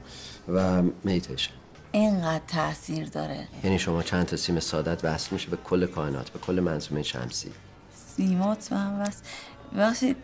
[0.48, 1.52] و میتیشن
[1.92, 3.48] اینقدر تاثیر داره.
[3.64, 7.50] یعنی شما چند تا سیم سادت وصل میشه به کل کائنات به کل منظومه شمسی.
[8.16, 9.22] سیمات به هم وصل
[9.74, 10.16] ببخشید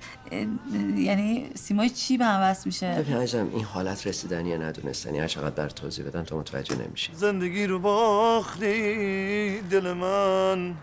[0.97, 5.51] یعنی سیمای چی به هم وصل میشه؟ ببین این حالت رسیدنی یا ندونستنی؟ هر چقدر
[5.51, 7.13] در توضیح بدن تو متوجه نمیشی.
[7.15, 10.75] زندگی رو باختی دل من.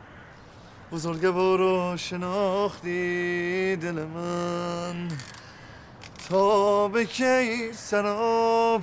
[0.92, 5.08] بزرگوار رو شناختی دل من.
[6.30, 8.80] تا به کی سراپا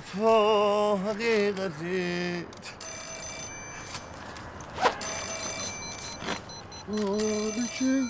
[7.77, 8.03] کی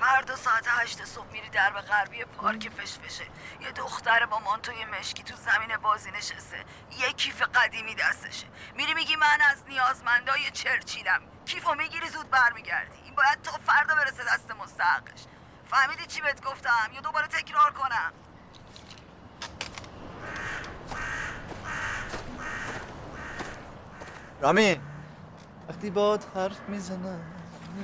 [0.00, 3.24] فردا ساعت هشت صبح میری در به غربی پارک فشفشه.
[3.60, 6.64] یه دختر با مانتوی مشکی تو زمین بازی نشسته.
[7.00, 8.46] یه کیف قدیمی دستشه.
[8.76, 11.20] میری میگی من از نیازمندای چرچیلم.
[11.48, 12.96] کیفو می‌گیری زود برمیگردی.
[13.04, 15.24] این باید تا فردا برسه دست مستحقش.
[15.70, 18.12] فهمیدی چی بهت گفتم؟ یا دوباره تکرار کنم.
[24.40, 24.80] رامی
[25.68, 27.20] وقتی باد حرف می‌زنم.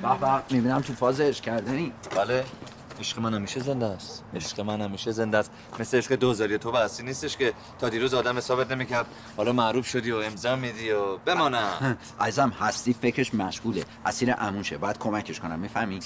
[0.01, 1.93] به به می‌بینم تو فاز عشق کردنی.
[2.15, 2.45] بله.
[2.99, 4.23] عشق من همیشه زنده است.
[4.35, 5.51] عشق من همیشه زنده است.
[5.79, 9.05] مثل عشق دوزاری تو بحثی نیستش که تا دیروز آدم حسابت نمی‌کرد.
[9.37, 13.83] حالا معروف شدی و امضا میدی و بمانم عزیزم هستی فکرش مشغوله.
[14.05, 15.59] اسیر اموشه باید کمکش کنم.
[15.59, 15.99] می‌فهمی؟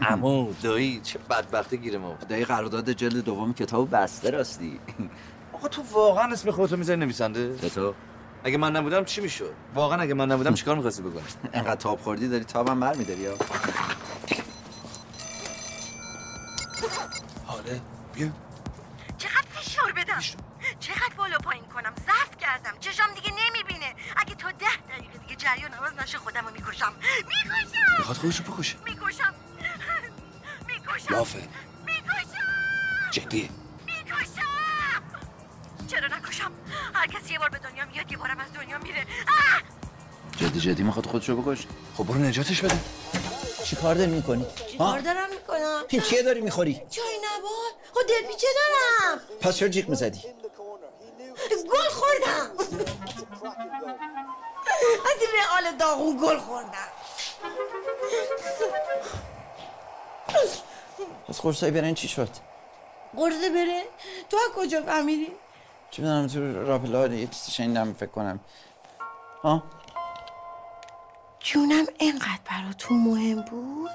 [0.00, 4.80] عمو دایی چه بدبختی گیرم دایی قرارداد جلد دوم کتاب بسته راستی.
[5.54, 7.94] آقا تو واقعا اسم خودتو می‌ذاری نویسنده؟ تو
[8.44, 11.22] اگه من نبودم چی می‌شد؟ واقعا اگه من نبودم چیکار می‌خواستی بکنی؟
[11.52, 13.34] انقدر تاب خوردی داری؟ تابم برمیداری یا؟
[17.46, 17.80] حاله
[18.14, 18.28] بیا.
[19.18, 20.20] چقدر فشار بدم.
[20.80, 21.94] چقدر بالا پایین کنم.
[22.06, 22.78] ضعف کردم.
[22.80, 23.94] چشام دیگه نمی‌بینه.
[24.16, 26.92] اگه تا ده دقیقه دیگه جریان عوض نشه خودم رو می‌کشم.
[27.28, 27.98] می‌کشم.
[27.98, 28.76] می‌خواد خودشو بکشه.
[28.84, 29.34] می‌کشم.
[30.66, 31.14] می‌کشم.
[31.14, 31.48] لافه
[31.86, 33.10] می‌کشم.
[33.10, 33.50] جدی
[33.86, 34.42] می‌کشم.
[35.88, 36.52] چرا نکشم؟
[36.94, 39.06] هر کسی یه بار به دنیا میاد یه بارم از دنیا میره!
[40.36, 41.68] جدی جدی می‌خواد خودشو بکشه.
[41.96, 42.80] خب برو نجاتش بده.
[43.64, 44.46] چی کار داری می‌کنی؟
[44.78, 45.28] کار دارم
[45.58, 49.20] می‌کنم پیچیه داری می‌خوری؟ چای نبار خود دلپیچه دارم.
[49.40, 50.22] پس چرا جیغ می‌زدی؟
[51.70, 52.50] گل خوردم.
[55.04, 56.88] از این رئال داغون گل خوردم.
[61.28, 62.28] پس قرصای برن چی شد؟
[63.16, 63.82] قرصه بره
[64.30, 65.32] تو از کجا فهمیدی؟
[65.90, 68.40] چی بدونم تو راپلا یه چیزی شنیدم فکر کنم.
[69.42, 69.62] ها؟
[71.40, 73.90] جونم اینقدر براتون مهم بود؟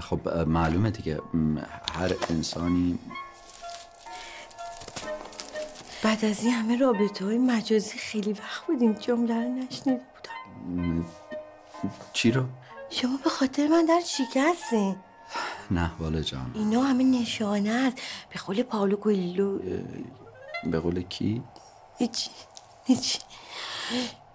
[0.00, 1.20] خب معلومه دیگه.
[1.94, 2.98] هر انسانی
[6.02, 11.06] بعد از این همه رابطه های مجازی خیلی وقت بودیم جمله رو نشنیده بودم.
[12.12, 12.44] چی رو؟
[12.90, 14.96] شما به خاطر من در شکستین
[15.70, 16.50] نه والا جان.
[16.54, 17.96] اینا همه نشانه است.
[18.30, 19.58] به قول پاولو کویلو.
[20.64, 21.42] به قول کی؟
[21.98, 22.30] هیچ
[22.84, 23.20] هیچ.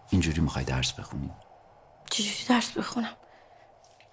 [0.10, 1.32] اینجوری می‌خوای درس بخونی؟
[2.10, 3.14] چجوری درس بخونم؟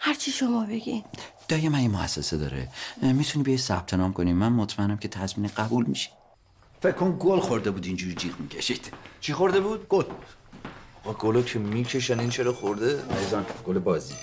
[0.02, 1.04] هرچی شما بگین.
[1.48, 2.68] دایی من یه مؤسسه داره.
[3.02, 6.10] می‌تونی بیای ثبت نام کنی؟ من مطمئنم که تضمین قبول میشی
[6.82, 8.92] فکر کن گل خورده بود اینجوری جیغ می‌کشید.
[9.20, 10.04] چی خورده بود؟ گل.
[11.04, 14.14] با گلو که می‌کشن این چرا خورده؟ عزیزان گل بازی.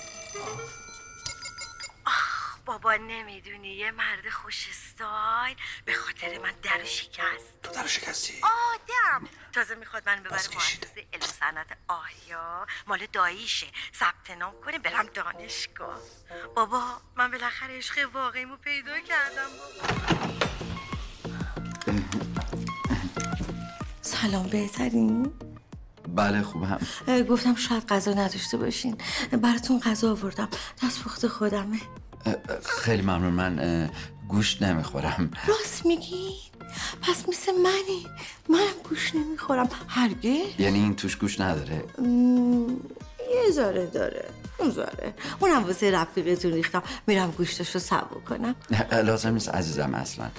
[2.68, 5.56] بابا نمی‌دونی یه مرد خوش استایل
[5.86, 7.62] به خاطر من در شکست.
[7.64, 9.28] تو در شکستی؟ آدم!
[9.54, 13.68] تازه می‌خواد من ببره مؤسسه علم صنعت آهیا مال داییشه.
[13.96, 16.00] ثبت نام کنه برم دانشگاه.
[16.56, 16.84] بابا
[17.16, 19.50] من بالاخره عشق واقعیمو پیدا کردم
[24.02, 25.34] سلام بهترین؟
[26.08, 26.80] بله خوبم
[27.30, 29.02] گفتم شاید غذا نداشته باشین.
[29.32, 30.50] براتون غذا آوردم.
[30.84, 31.82] دست پخت خودمه.
[32.66, 33.34] خیلی ممنون.
[33.34, 33.90] من
[34.28, 35.32] گوشت نمی‌خورم.
[35.48, 36.30] راست میگی؟
[37.02, 38.08] پس مثل منی.
[38.50, 39.70] منم گوش نمی‌خورم.
[39.88, 42.70] هرگز؟ یعنی این توش گوش نداره؟ مم،
[43.20, 44.30] یه ذره داره.
[44.58, 45.14] اون ذره.
[45.40, 46.84] اونم واسه رفیقتون ریختم.
[47.08, 48.56] میرم گوشتش رو سبو کنم
[49.04, 49.50] لازم نیست.
[49.50, 50.30] عزیزم اصلا.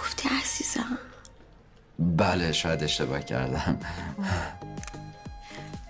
[0.00, 0.98] گفتی عزیزم.
[1.98, 3.78] بله شاید اشتباه کردم.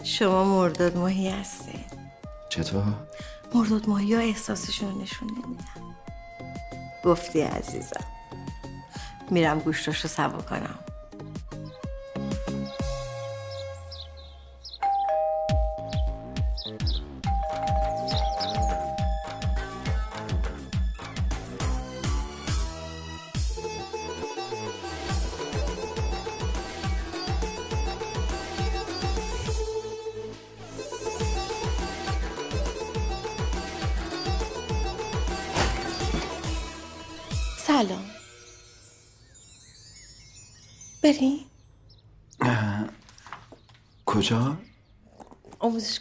[0.05, 1.85] شما مرداد ماهی هستین.
[2.49, 2.85] چطور؟
[3.55, 5.97] مرداد ماهی ها احساسشون رو نشون نمیدن.
[7.05, 8.05] گفتی عزیزم.
[9.31, 10.79] میرم گوشتش رو سبو کنم.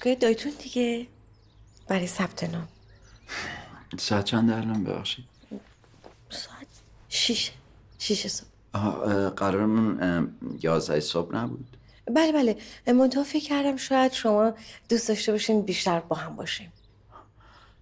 [0.02, 1.08] آموزشگاه دایتون دیگه.
[1.88, 2.68] برای ثبت نام.
[3.98, 5.26] ساعت چند الان ببخشید؟
[6.30, 6.68] ساعت
[7.10, 7.52] شیش.
[8.00, 8.48] شیش صبح.
[9.30, 11.78] قرارمون یازده صبح نبود.
[12.16, 12.58] بله بله.
[12.94, 14.54] منتها فکر کردم شاید شما
[14.90, 16.74] دوست داشته باشین بیشتر با هم باشیم.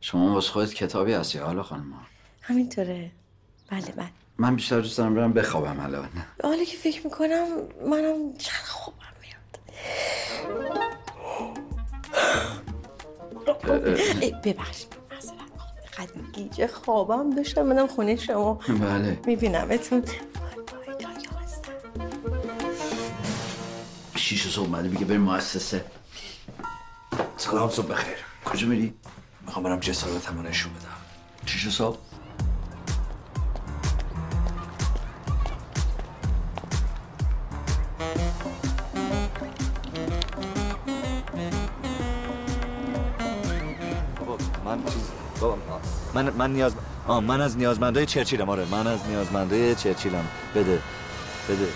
[0.02, 1.94] شما واسه خودت کتابی هستی حالا خانم.
[2.42, 3.12] همینطوره.
[3.70, 4.10] بله بله.
[4.38, 6.10] من بیشتر دوست دارم برم بخوابم الان.
[6.44, 7.48] حالا که فکر می‌کنم
[7.90, 9.78] منم چقدر خوبم میاد.
[13.64, 14.86] اه، اه، ای، ببخش.
[15.18, 15.36] مثلا
[15.98, 18.54] قدر گیجه خوابم داشتم منم خونه شما.
[18.54, 19.20] بله.
[19.26, 20.04] میبینمتون.
[24.16, 25.86] شیش صبح اومده میگه بریم مؤسسه.
[27.38, 28.18] سلام صبح بخیر.
[28.46, 28.94] کجا میری؟
[29.46, 30.88] می‌خوام برم جسارتمو نشون بدم.
[31.46, 31.98] شیش صبح؟
[46.14, 46.74] من من نیاز
[47.08, 48.66] آه من از نیازمندای چرچیلم آره.
[48.72, 50.28] من از نیازمندای چرچیلم.
[50.56, 50.82] بده.
[51.50, 51.68] بده.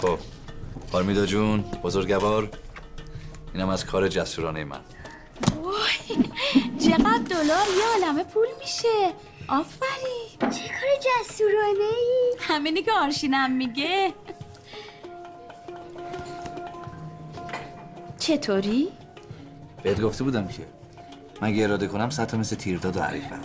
[0.00, 0.18] خب.
[0.92, 2.48] آرمیدا جون بزرگوار
[3.54, 4.80] اینم از کار جسورانه من.
[5.62, 6.24] وای
[6.78, 9.12] چقدر دلار یه عالمه پول میشه.
[9.48, 10.38] آفرین.
[10.40, 14.14] چه کار جسورانه ای همینی که آرشینم میگه.
[18.24, 18.88] چطوری؟
[19.82, 20.62] بهت گفته بودم که.
[21.42, 23.40] مگه اراده کنم سطح مثل تیرداد و حریفم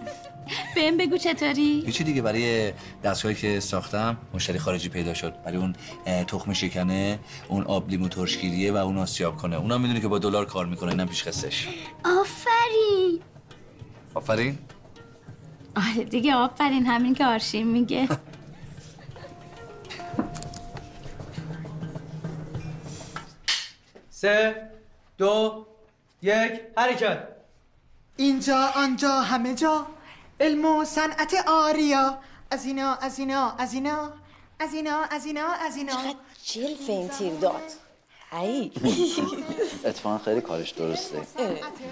[0.75, 2.73] بهم بگو چطوری؟ هیچی دیگه برای
[3.03, 5.33] دستگاهی که ساختم مشتری خارجی پیدا شد.
[5.45, 5.75] برای اون
[6.05, 9.55] تخم شکنه اون آب لیمو ترشگیریه و اون آسیاب کنه.
[9.55, 11.67] اونا می‌دونه که با دلار کار می‌کنه اینم پیش خستش
[12.05, 13.19] آفرین!
[14.13, 14.57] آفرین؟
[15.75, 18.07] آره دیگه آفرین همین که آرشین میگه.
[24.21, 24.69] سه
[25.17, 25.65] دو
[26.21, 26.61] یک.
[26.77, 27.27] حرکت.
[28.17, 29.85] اینجا آنجا همه جا.
[30.39, 32.17] علم و صنعت آریا.
[32.51, 34.11] از اینا از اینا از اینا.
[34.59, 35.93] از اینا از اینا از اینا.
[36.43, 37.61] جلف این تیر داد.
[38.31, 38.71] ای.
[39.85, 41.21] اتفاقا خیلی کارش درسته.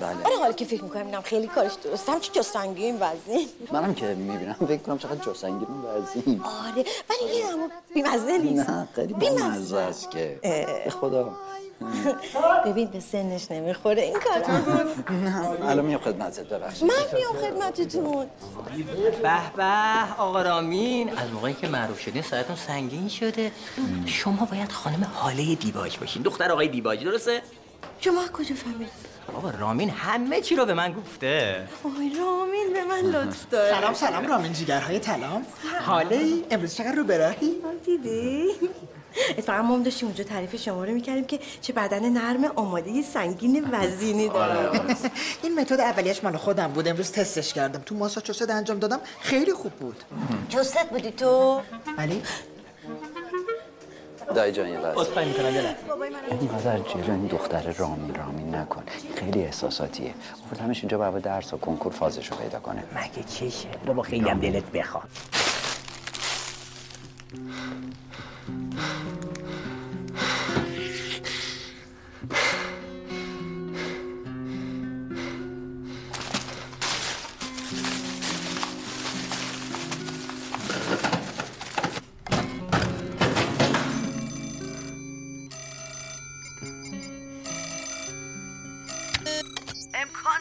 [0.01, 0.23] بله.
[0.23, 2.11] آره حالا که فکر می‌کنم اینم خیلی کارش درسته.
[2.11, 6.86] هم چی جستنگی این وزنی منم که می‌بینم فکر کنم چقدر جاسنگیر اون وزین آره
[7.09, 7.45] ولی یه
[7.93, 8.69] بیمزه نیست.
[8.69, 10.39] نه خیلی مزه است که.
[10.86, 11.36] به خدا.
[12.65, 14.01] ببین به سنش نمی‌خوره.
[14.01, 14.51] این کار
[15.11, 16.84] نه الان میام خدمتت ببخشید.
[16.84, 18.28] من میام خدمتتون.
[19.21, 19.63] به به
[20.17, 21.17] آقا رامین.
[21.17, 23.51] از موقعی که معروف شدین ساعتون سنگین شده.
[24.05, 26.21] شما باید خانم حاله دیباج باشین.
[26.21, 27.41] دختر آقای دیباج درسته؟
[27.99, 28.88] شما کجا فهمیدین؟
[29.34, 31.67] بابا رامین همه چی رو به من گفته.
[31.84, 33.80] وای رامین به من لطف داره.
[33.80, 35.45] سلام سلام رامین جیگرهای تلام
[35.86, 37.55] حاله امروز چقدر رو براهی
[37.86, 38.47] دیدی؟
[39.38, 43.70] اتفاقا ما هم داشتیم اونجا تعریف شما رو می‌کردیم که چه بدن نرم آماده سنگین
[43.72, 44.70] وزینی داره.
[45.43, 47.80] این متد اولیش مال خودم بود امروز تستش کردم.
[47.80, 50.03] تو ماساچوست انجام دادم خیلی خوب بود.
[50.49, 51.62] جستت بودی تو؟
[51.97, 52.22] ولی؟
[54.36, 54.99] دایی جان یه لحظه.
[55.01, 56.70] عذرخواهی می‌کنم یه لحظه.
[57.05, 58.84] این دختر رامین رامین نکن.
[59.16, 60.14] خیلی احساساتیه.
[60.62, 62.84] همش اینجا باید درس و کنکور فازشو پیدا کنه.
[62.95, 65.10] مگه چشه بابا خیلی هم دلت بخواد.
[68.47, 68.59] امکان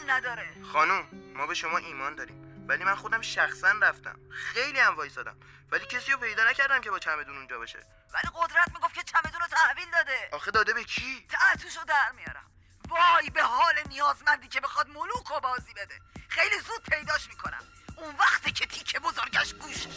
[0.09, 0.43] نداره.
[0.63, 1.03] خانوم
[1.35, 2.46] ما به شما ایمان داریم.
[2.67, 4.19] ولی من خودم شخصا رفتم.
[4.53, 5.37] خیلی هم وایسادم.
[5.71, 7.79] ولی کسی رو پیدا نکردم که با چمدون اونجا باشه.
[8.13, 10.29] ولی قدرت می‌گفت که چمدون رو تحویل داده.
[10.31, 12.51] آخه داده به کی؟ تعتوشو در میارم.
[12.89, 15.99] وای به حال نیازمندی که بخواد ملوک رو بازی بده.
[16.29, 17.63] خیلی زود پیداش می‌کنم.
[17.97, 19.89] اون وقتی که تیکه بزرگش گوششه.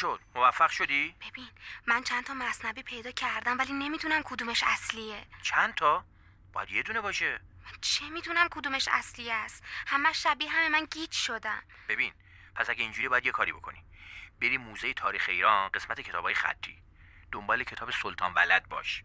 [0.00, 1.48] شد؟ موفق شدی؟ ببین
[1.86, 5.26] من چند تا مصنبی پیدا کردم ولی نمی‌دونم کدومش اصلیه.
[5.42, 6.04] چند تا؟
[6.52, 7.40] باید یه دونه باشه.
[7.80, 11.62] چه می‌دونم کدومش اصلی است؟ همه شبیه همه من گیج شدم.
[11.88, 12.12] ببین
[12.54, 13.84] پس اگه اینجوری باید یه کاری بکنی.
[14.40, 16.82] بری موزه تاریخ ایران قسمت کتابای خطی.
[17.32, 19.04] دنبال کتاب سلطان ولد باش.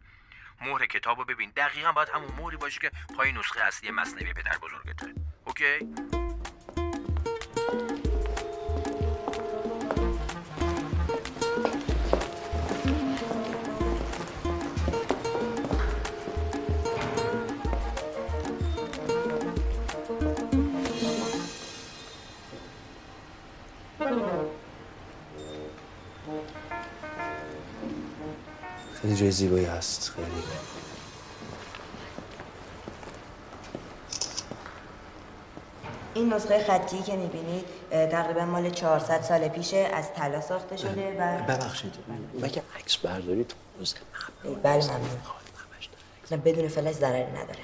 [0.62, 1.50] مهر کتاب رو ببین.
[1.50, 5.14] دقیقا باید همون مهری باشه که پای نسخه اصلی مصنوی پدر بزرگته.
[5.46, 5.80] اوکی؟
[29.06, 30.12] خیلی جای زیبایی هست.
[30.16, 30.28] خیلی.
[36.14, 41.44] این نسخه خطی که می‌بینید تقریبا مال 400 سال پیشه از طلا ساخته شده و
[41.44, 41.94] ببخشید.
[42.42, 43.96] مگه عکس برداری تو حوزه
[44.64, 45.00] بله ممنون.
[46.32, 47.60] نه بدون فلش ضرری نداره.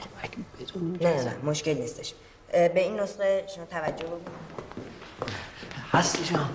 [1.01, 2.13] نه نه نه مشکل نیستش.
[2.51, 4.27] به این نسخه شما توجه بکنید
[5.91, 6.49] هستی جان.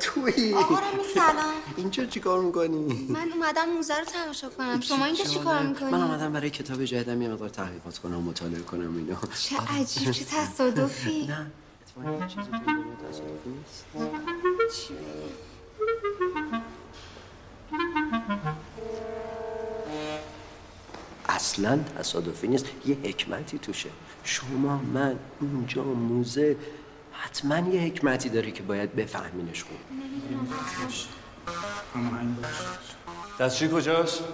[0.00, 0.54] توی.
[0.54, 0.78] آقا
[1.14, 1.54] سلام.
[1.76, 4.80] اینجا چیکار می‌کنی؟ من اومدم موزه رو تماشا کنم.
[4.80, 8.20] شما اینجا چی کار می‌کنی؟ من آمدم برای کتاب جدیدم یه مقدار تحقیقات کنم و
[8.20, 9.14] مطالعه کنم اینو.
[9.42, 11.26] چه عجیب چه تصادفی.
[11.26, 11.50] نه.
[11.82, 12.40] اتفاقا چیزی
[13.10, 13.84] تصادفی نیست.
[14.76, 14.94] چی؟
[21.28, 22.66] اصلا تصادفی نیست.
[22.86, 23.88] یه حکمتی توشه.
[24.24, 26.56] شما من اونجا موزه
[27.22, 29.78] حتما یه حکمتی داره که باید بفهمینش خوب.
[33.40, 34.24] دستشوی کجاست؟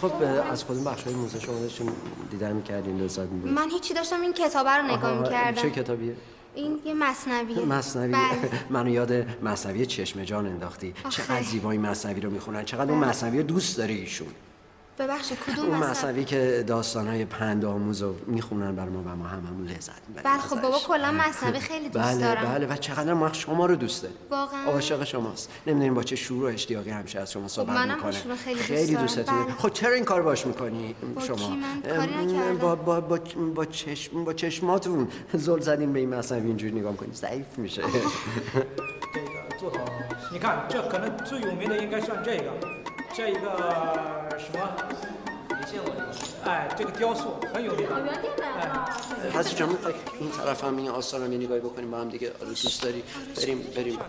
[0.00, 0.12] خب
[0.50, 1.92] از کدوم بخش های موزه شما داشتین
[2.30, 5.70] دیدن می‌کردین لذت می‌برد من هیچی داشتم این کتابه رو نگاه چه می‌کردم.
[5.70, 6.16] کتابیه؟
[6.54, 7.64] این یه مصنویه.
[7.64, 8.12] مصنوی.
[8.12, 8.50] بله.
[8.70, 10.94] منو یاد مصنوی چشم جان انداختی.
[11.04, 11.22] آخه.
[11.22, 12.64] چقدر زیبایی مصنوی رو می‌خونن.
[12.64, 14.28] چقدر اون مصنوی رو دوست داره ایشون.
[14.99, 19.27] ببخشید کدوم اون مذهب مذهبی که داستانهای پند آموز رو میخونن بر ما و ما
[19.27, 23.13] هممون لذت میبریم بله خب بابا کلا مذهبی خیلی دوست بله دارم بله و چقدر
[23.13, 27.19] ما شما رو دوست داریم واقعا عاشق شماست نمیدونیم با چه شور و اشتیاقی همیشه
[27.19, 29.05] از شما صحبت منم میکنه ایشونو خیلی دوست خیلی دارم.
[29.05, 29.53] دوستتون بله.
[29.53, 32.57] خب چرا این کار باش میکنی با شما کی من کاری ام، نکردم.
[32.57, 33.19] با با با
[33.55, 37.81] با چشم با چشماتون زل زدین به این مذهبی اینجوری نگاه کنید ضعیف میشه
[39.63, 39.77] 做好。
[40.33, 42.51] 你看，这可能最有名的应该算这个，
[43.13, 43.47] 这一个
[44.37, 44.86] 什么？
[46.45, 47.87] 哎，这个雕塑很有名。
[47.87, 52.31] 哎， هستی جان میخوای این طرف هم این آستان هم یه نگاهی بکنیم با هم دیگه
[52.41, 53.03] آره دوست داری
[53.35, 53.99] بریم بریم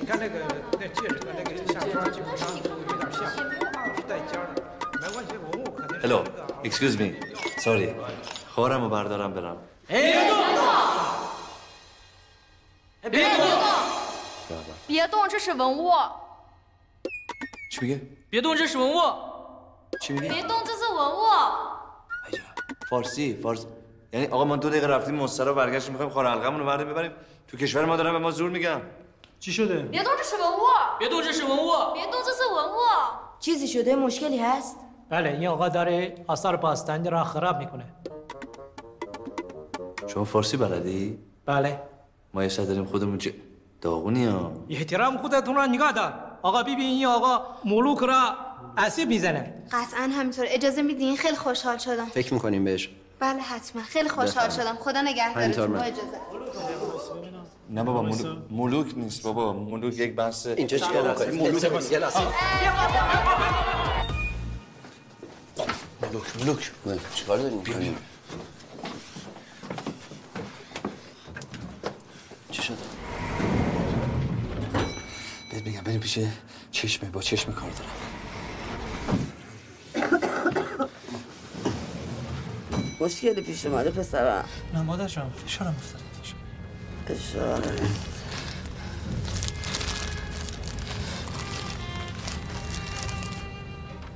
[0.00, 0.38] 你看那个
[0.80, 4.62] 那戒指和那个项圈基本上都有点像，都是带尖儿的。
[5.00, 6.18] 没关系，文物肯定是 Hello,
[6.62, 7.08] excuse me.
[7.58, 7.94] Sorry.
[8.54, 9.56] خورم رو بردارم برم.
[14.86, 15.90] 别动，这是文物。
[17.72, 19.00] چی میگه؟ 别动，这是文物。
[20.02, 21.24] چی میگه؟ 别动，这是文物。
[22.90, 23.66] فارسی فارسی
[24.12, 27.12] یعنی آقا ما دو دقیقه رفتیم مسترا برگشتیم میخوایم خور حلقمون رو برداریم ببریم
[27.48, 28.80] تو کشور ما دارن به ما زور میگن
[29.40, 30.64] چی شده 别动，这是文物。
[30.98, 31.70] 别动，这是文物。
[31.94, 32.80] 别动，这是文物。
[33.40, 34.76] چیزی شده مشکلی هست
[35.08, 37.84] بله این آقا داره آثار باستانی را خراب میکنه
[40.06, 41.80] شما فارسی بلدی؟ بله
[42.34, 43.34] ما یه سر داریم خودمون چه
[43.80, 48.35] داغونی ها احترام خودتون را نگاه دار آقا ببین این آقا ملوک را
[48.77, 49.53] اسیب می‌زنه.
[49.71, 50.45] قطعا همینطور.
[50.49, 52.05] اجازه میدین؟ خیلی خوشحال شدم.
[52.05, 52.89] فکر می‌کنیم بهش.
[53.19, 53.81] بله حتما.
[53.81, 54.49] خیلی خوشحال.
[54.49, 54.75] شدم.
[54.75, 55.73] خدا نگهدارتون.
[55.73, 56.01] با اجازه.
[57.69, 59.53] نه بابا ملوک, ملوک نیست بابا.
[59.53, 61.63] ملوک یک بحث اینجا چیکار می‌کنی؟ ملوک.
[66.41, 67.01] ملوک ملوک.
[67.15, 67.95] چیکار داری می‌کنی؟
[72.51, 72.98] چی شد؟
[75.49, 76.19] بهت بگم بریم پیش
[76.71, 77.89] چشمه با چشم کار دارم.
[82.99, 84.45] مشکلی پیش اومده پسرم.
[84.73, 87.61] نه مادر جان فشارم افتاده فشار.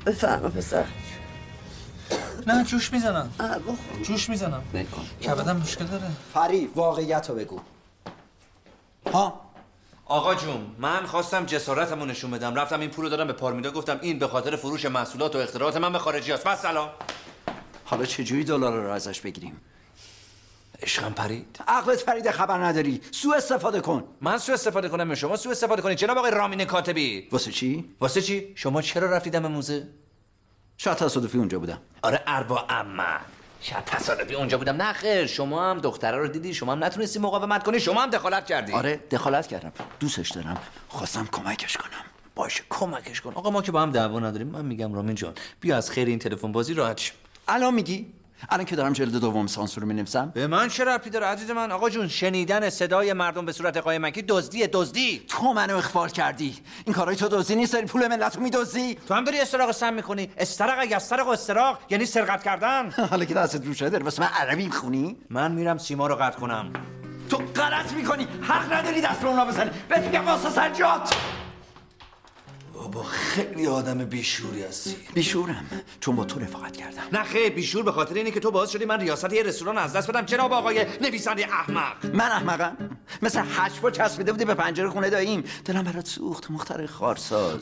[0.06, 0.86] بفرما پسر.
[2.48, 3.34] نه جوش می‌زنم.
[4.04, 4.64] جوش می‌زنم.
[4.74, 5.02] نکن.
[5.26, 6.08] کبدم مشکل داره.
[6.34, 7.60] فری واقعیت رو بگو.
[9.14, 9.42] ها؟
[10.06, 12.56] آقا جون من خواستم جسارتمو نشون بدم.
[12.56, 15.94] رفتم این پولو دادم به پارمیدا گفتم این به خاطر فروش محصولات و اختراعات من
[15.94, 16.44] به خارجی است.
[16.44, 16.90] بس سلام.
[17.86, 19.62] حالا چجوری دلار رو ازش بگیریم؟
[20.82, 21.60] عشقم پرید.
[21.68, 23.02] عقلت پریده خبر نداری.
[23.12, 24.04] سوء استفاده کن.
[24.22, 27.28] من سوء استفاده کنم یا شما سوء استفاده کنید؟ جناب آقای رامین کاتبی.
[27.32, 29.88] واسه چی؟ واسه چی؟ شما چرا رفتید دم موزه؟
[30.78, 31.82] شاید تصادفی اونجا بودم.
[32.02, 33.18] آره اربا اما
[33.64, 34.76] شاید تصادفی اونجا بودم.
[34.76, 38.46] نه خیر شما هم دختره رو دیدی شما هم نتونستی مقاومت کنی شما هم دخالت
[38.46, 38.74] کردی.
[38.74, 39.72] آره دخالت کردم.
[40.00, 40.58] دوستش دارم.
[40.88, 42.04] خواستم کمکش کنم.
[42.36, 43.34] باشه کمکش کن.
[43.36, 44.48] آقا ما که با هم دعوا نداریم.
[44.48, 47.14] من میگم رامین جان بیا از خیر این تلفن بازی راحت شیم.
[47.48, 48.14] الان میگی؟
[48.50, 50.32] الان که دارم جلد دوم سانسور رو می‌نویسم.
[50.34, 54.22] به من چه ربطی داره عزیز من؟ آقا جون شنیدن صدای مردم به صورت قایمکی
[54.22, 55.22] دزدیه دزدی.
[55.28, 56.58] تو منو اخفال کردی.
[56.86, 58.96] این کارای تو دزدی نیست داری پول ملت رو میدزدی.
[59.08, 60.30] تو هم داری استراق سم می‌کنی.
[60.38, 62.92] استرق اگه استرق و استراق یعنی سرقت کردن.
[63.12, 66.40] حالا که دستت رو شده داری واسه من عربی می‌خونی؟ من میرم سیما رو قطع
[66.40, 66.74] کنم.
[67.30, 68.28] تو غلط می‌کنی.
[68.42, 69.70] حق نداری دست به اونا بزنی.
[69.90, 71.10] بهت میگم واسه سجاد.
[72.94, 74.96] بابا خیلی آدم بیشوری هستی.
[75.14, 75.66] بیشورم
[76.00, 77.02] چون با تو رفاقت کردم.
[77.14, 79.94] نه خیر بیشور به خاطر اینه که تو باعث شدی من ریاست یه رستوران از
[79.94, 80.22] دست بدم.
[80.22, 82.06] جناب آقای نویسنده احمق.
[82.06, 82.78] من احمقم؟
[83.22, 85.44] مثل هشت با چسبیده بودی به پنجره خونه داییم.
[85.66, 87.62] دلم برات سوخت مختار خارساز.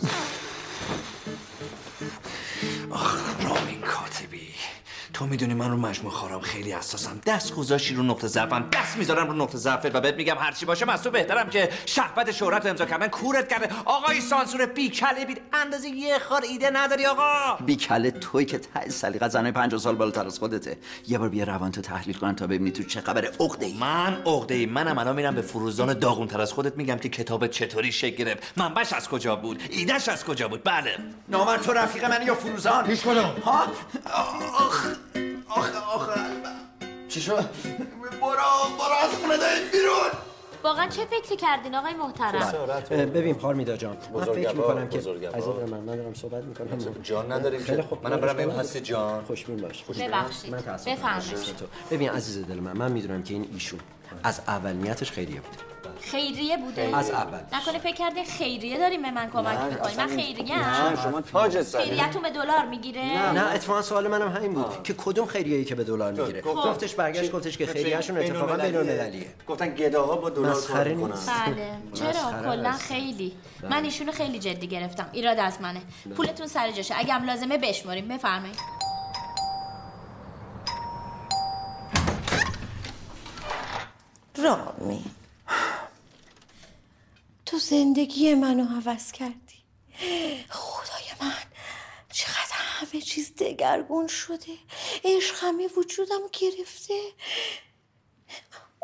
[5.21, 7.21] تو می‌دونی من رو مجموع خارم خیلی حساسم.
[7.25, 10.91] دست گذاشتی رو نقطه ضعفم دست می‌ذارم رو نقطه ضعفت و بهت میگم هرچی باشه
[10.91, 13.69] از تو بهترم که شهبت شهرت رو امضا کردن کورت کرده.
[13.85, 17.57] آقای سانسور بیکله بید اندازه یه خار ایده نداری آقا.
[17.65, 20.77] بیکله توی که ته سلیقه زنه 50 سال بالاتر از خودته.
[21.07, 24.21] یه بار بیا روان تو تحلیل کنم تا ببینی تو چه خبر عقده ای من
[24.25, 27.91] عقده ای منم الان میرم به فروزان داغون تر از خودت میگم که کتاب چطوری
[27.91, 28.53] شکل گرفت.
[28.57, 30.97] منبعش از کجا بود؟ ایدهش از کجا بود؟ بله.
[31.29, 33.65] نامر تو رفیق من یا فروزان؟ پیش کنم ها؟
[34.57, 34.87] آخ.
[35.49, 36.09] آخ آخ
[37.09, 37.33] چی شد؟
[38.21, 38.31] برو
[38.79, 40.11] برو از خونه داریم بیرون.
[40.63, 44.97] واقعا چه فکری کردین آقای محترم؟ ببین پارمیدا جان من بزرگوار، فکر می‌کنم که.
[44.97, 46.95] عزیز من من دارم صحبت می‌کنم.
[47.03, 47.87] جان نداریم خیلی که.
[47.87, 48.03] خوب.
[48.03, 48.59] منم برم ببینم.
[48.59, 49.23] هستی جان.
[49.23, 49.83] خوشبین باش.
[49.83, 50.55] ببخشید.
[50.55, 51.55] بفرمایید.
[51.91, 53.79] ببین عزیز دل من من می‌دونم که این ایشون
[54.23, 55.70] از اولنیتش خیریه بود.
[56.01, 56.97] خیریه بوده.
[56.97, 57.39] از اول.
[57.53, 59.95] نکنه فکر کردین خیریه داریم به من کمک نه، می‌کنی.
[59.97, 63.31] من خیریه نه شما تاج خیریتون به دلار می‌گیره.
[63.31, 63.51] نه.
[63.51, 64.83] اتفاقا سوال منم همین بود.
[64.83, 66.47] که کدوم خیریه ای که به دلار می‌گیره؟ خب.
[66.47, 69.27] گفتش برگشت گفتش که خیریهشون اتفاقا بین المللیه.
[69.47, 71.19] گفتن گداها با دلار کار می‌کنن.
[71.27, 71.77] بله.
[71.93, 72.71] چرا؟ کلا.
[72.71, 73.33] خیلی.
[73.61, 73.71] بله.
[73.71, 75.09] من ایشونو خیلی جدی گرفتم.
[75.11, 75.81] ایراد از منه.
[76.17, 76.93] پولتون سر جاشه.
[76.97, 78.59] اگه لازمه بشماریم بفرمایید.
[84.37, 85.05] رامی.
[87.51, 89.63] تو زندگی منو عوض کردی.
[90.49, 91.33] خدای من
[92.11, 94.57] چقدر همه چیز دگرگون شده.
[95.03, 97.01] عشق همه وجودم گرفته.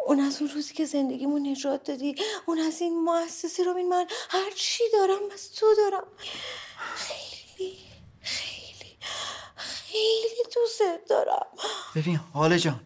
[0.06, 2.16] اون از اون روزی که زندگیمو نجات دادی
[2.46, 6.08] اون از این مؤسسه رو من هر چی دارم از تو دارم.
[6.96, 7.78] خیلی
[8.22, 8.98] خیلی
[9.56, 11.48] خیلی دوست دارم.
[11.96, 12.80] ببین حال جان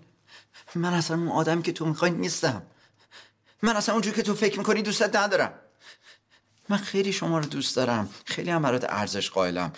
[0.75, 2.67] من اصلا اون آدمی که تو می‌خوای نیستم.
[3.61, 5.59] من اصلا اونجور که تو فکر می‌کنی دوستت ندارم.
[6.71, 8.09] من خیلی شما رو دوست دارم.
[8.25, 9.73] خیلی هم برات ارزش قائلم.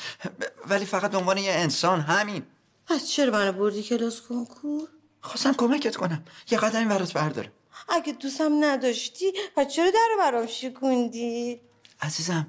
[0.68, 2.44] ولی فقط به عنوان یه انسان همین.
[2.86, 4.88] پس چرا منو بردی کلاس کنکور؟
[5.22, 6.24] خواستم کمکت کنم.
[6.52, 7.52] یه قدمی برات بردارم.
[7.90, 9.26] اگه دوستم نداشتی
[9.56, 11.62] پس چرا در رو برام شکوندی؟
[12.02, 12.48] عزیزم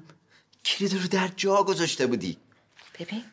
[0.65, 2.37] کلید رو در جا گذاشته بودی.
[2.99, 3.23] ببین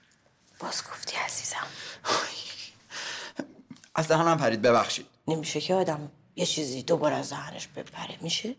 [0.59, 1.67] باز گفتی عزیزم.
[3.95, 5.07] از دهانم پرید ببخشید.
[5.29, 7.33] نمیشه که آدم یه چیزی دوباره از
[7.77, 8.19] بپره.
[8.21, 8.57] میشه؟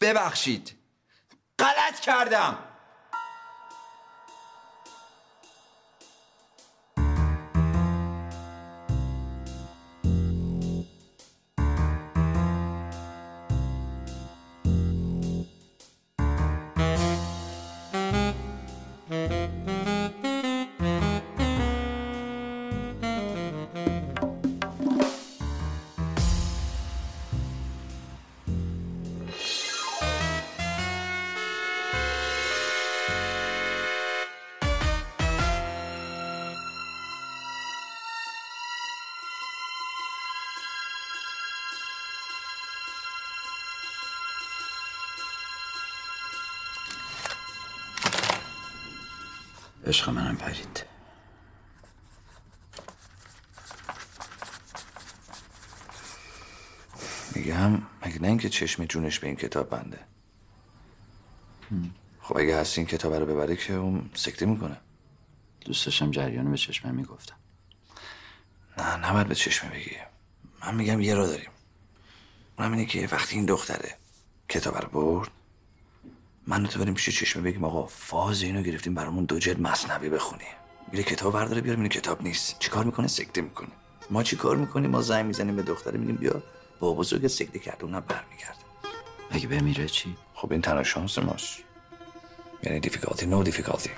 [0.00, 0.81] ببخشید.
[1.62, 2.58] غلط کردم.
[49.92, 50.84] عشق منم پرید.
[57.34, 57.72] میگم
[58.06, 59.98] مگه نه اینکه چشم جونش به این کتاب بنده.
[62.20, 64.76] خب اگه هست این کتاب رو ببره که اون سکته می‌کنه.
[65.60, 67.36] دوست داشتم جریان به چشمم می‌گفتم.
[68.78, 69.96] نه نباید به چشمه بگی.
[70.60, 71.50] من میگم یه را داریم.
[72.58, 73.96] اونم اینه که وقتی این دختره
[74.48, 75.30] کتاب رو برد
[76.46, 80.44] من تو بریم پیش چشمه بگیم آقا فاز اینو گرفتیم برامون دو جلد مصنوی بخونی.
[80.92, 82.58] میره کتاب برداره بیاره میره کتاب نیست.
[82.58, 83.68] چیکار می‌کنه سکته می‌کنه
[84.10, 86.42] ما چیکار می‌کنیم؟ ما زنگ می‌زنیم به دختره میگیم بیا.
[86.80, 88.62] با بزرگ سکته کرده اونم برمیگرده.
[89.30, 91.58] اگه بمیره؟ چی؟ خب این تنها شانس ماست.
[92.62, 93.90] یعنی دیفیکالتی نو دیفیکالتی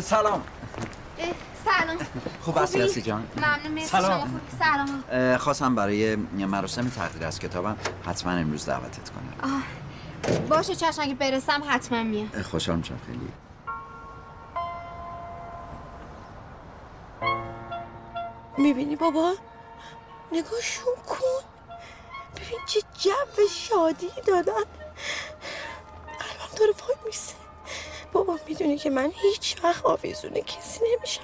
[0.00, 0.42] سلام.
[1.64, 1.96] سلام.
[2.42, 3.26] خوب هستی هستی جان.
[3.36, 4.40] ممنون مرسی سلام.
[4.58, 5.36] سلام.
[5.36, 9.52] خواستم برای مراسم تقدیر از کتابم حتما امروز دعوتت کنم.
[9.52, 9.62] آه.
[10.48, 12.30] باشه چشم اگه برسم حتما میام.
[12.42, 13.32] خوشحال میشم خیلی.
[18.58, 19.34] می‌بینی بابا؟
[20.32, 21.16] نگاهشون کن.
[22.36, 24.52] ببین چه جو شادی دادن.
[26.18, 27.34] قلبم داره وای میسه
[28.16, 31.22] بابا می‌دونی که من هیچ وقت آویزون کسی نمیشم.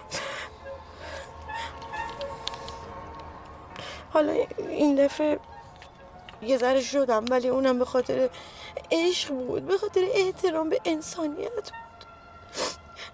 [4.12, 5.38] حالا این دفعه
[6.42, 8.30] یه ذره شدم ولی اونم به خاطر
[8.90, 11.70] عشق بود به خاطر احترام به انسانیت بود.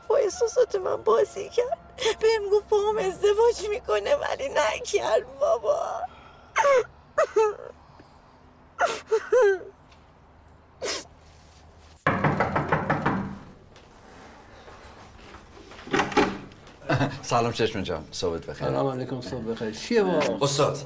[0.09, 1.79] با احساسات من بازی کرد.
[2.21, 5.81] بهم گفت با هم ازدواج می‌کنه ولی نکرد بابا.
[17.29, 18.05] سلام چشم جان.
[18.11, 18.69] صحبت بخیر.
[18.69, 19.71] سلام علیکم صبح بخیر.
[19.71, 20.79] چیه با؟ استاد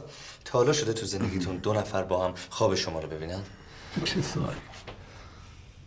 [0.44, 3.42] تا حالا شده تو زندگیتون دو نفر با هم خواب شما رو ببینن؟
[4.04, 4.60] چه سوالی؟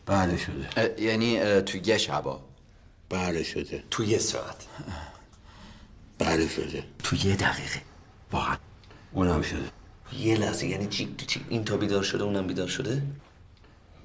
[0.06, 0.68] بله شده.
[0.78, 2.41] اه، یعنی اه، تو یه شبا؟
[3.10, 3.84] بله شده.
[3.91, 4.66] تو یه ساعت.
[6.20, 6.84] بله شده.
[7.03, 7.82] تو یه دقیقه.
[8.32, 8.58] واقعا.
[9.12, 9.70] اونم شده.
[10.14, 13.01] یه لحظه یعنی چی, چی؟ این تا بیدار شده اونم بیدار شده؟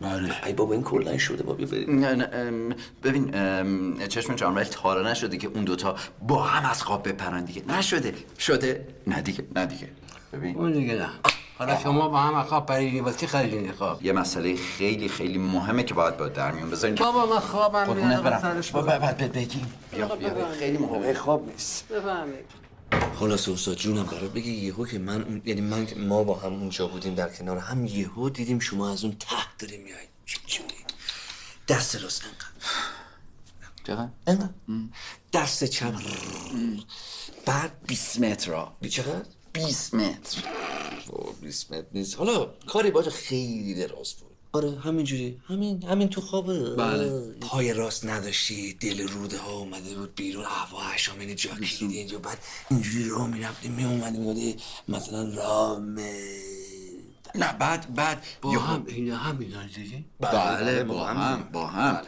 [0.01, 0.47] بله.
[0.47, 1.99] ای بابا این کلا شده بابا بریم.
[1.99, 2.75] نه نه
[3.05, 3.31] ببین
[4.09, 5.97] چشم جان ولی تا حالا نشده که اون دوتا
[6.29, 7.63] با هم از خواب بپرن دیگه.
[7.69, 8.15] نشده.
[8.39, 9.89] شده؟ نه دیگه نه دیگه.
[10.33, 10.57] ببین.
[10.57, 11.09] اون دیگه نه.
[11.59, 15.83] حالا شما با هم خواب پریدین واسه چی خریدین خواب؟ یه مسئله خیلی خیلی مهمه
[15.83, 19.67] که باید با در میون بذارین بابا من خوابم میاد سرش بابا بعد بگیم.
[19.93, 21.15] بیا بیا خیلی مهمه.
[21.15, 22.61] خواب نیست بفهمید
[23.15, 27.15] خلاص استاد جونم برات بگی یهو که من یعنی من ما با هم اونجا بودیم
[27.15, 30.07] در کنار هم یهو دیدیم شما از اون ته داری میای.
[31.69, 32.51] دست راست انقدر.
[33.85, 34.51] چقدر؟ انقدر.
[35.33, 35.95] دست چپ.
[37.47, 40.43] بعد 20 متر را چقدر؟ 20 متر.
[41.09, 42.17] اوه، 20 متر نیست.
[42.17, 44.30] حالا کاری باجا خیلی دراز بود.
[44.53, 47.35] آره همینجوری همین همین تو خوابه بله.
[47.41, 52.19] پای راست نداشتی دل روده ها اومده بود بیرون هوا هشامین جا کلیده اینجا.
[52.19, 52.39] بعد
[52.71, 54.57] اینجوری راه می‌رفتیم می اومدیم یاده
[54.89, 56.21] مثلا رامه
[57.35, 62.03] نه بعد بعد با یهو- هم اینا هم اینا دیگه؟ بله با هم با هم.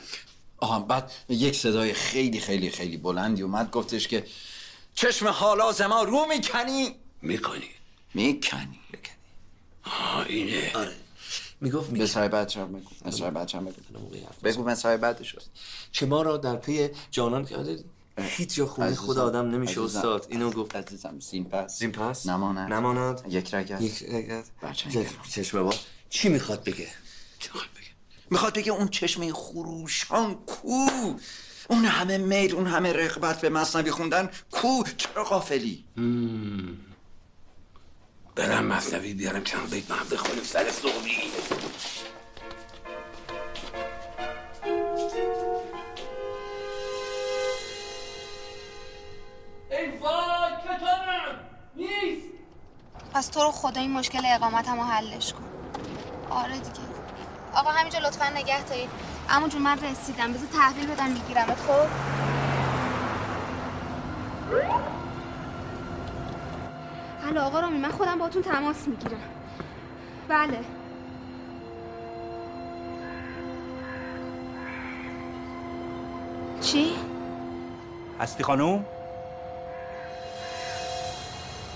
[0.59, 4.27] آها بعد یک صدای خیلی خیلی خیلی بلندی اومد گفتش که
[4.95, 6.95] چشم حالا زما رو می‌کنی.
[7.23, 7.71] می‌کنی.
[8.15, 8.79] می‌کنی.
[9.85, 10.71] آه اینه.
[10.75, 10.93] آره.
[11.63, 13.11] می‌گفت به سایه بچه هم بگو.
[13.11, 13.75] سایه بچه هم بگو.
[14.45, 15.37] بگو سایه بعدش
[15.93, 17.85] که ما را در پی جانان کرده
[18.19, 19.99] هیچ جا خونه خود آدم نمیشه عزیزم.
[19.99, 20.27] استاد.
[20.31, 20.77] اینو گفت.
[20.77, 21.79] عزیزم زین پس.
[21.79, 22.73] زین پس؟ نماند.
[22.73, 23.23] نماند.
[23.29, 25.75] یک رگت یک رگت بچه چشم با
[26.11, 26.89] چی می‌خواد بگه؟
[28.31, 30.87] می‌خواد بگه؟ اون چشمه خروشان کو.
[31.69, 34.85] اون همه میل اون همه رغبت به مصنوی خوندن کو.
[34.97, 35.85] چرا غافلی؟
[38.35, 40.65] برم مصنوی بیارم چند بیت من بخونیم سر
[51.77, 52.27] نیست.
[53.15, 55.45] پس تو رو خدا این مشکل اقامتم رو حلش کن.
[56.31, 56.71] آره دیگه.
[57.55, 58.91] آقا همینجا لطفا نگه دارید.
[59.29, 60.33] اما جون من رسیدم.
[60.33, 61.89] بذار تحویل بدم میگیرمت خب؟
[67.25, 69.21] حالا آقا رامی من خودم باتون تماس می‌گیرم.
[70.29, 70.59] بله.
[76.61, 76.95] چی؟
[78.21, 78.87] هستی خانوم؟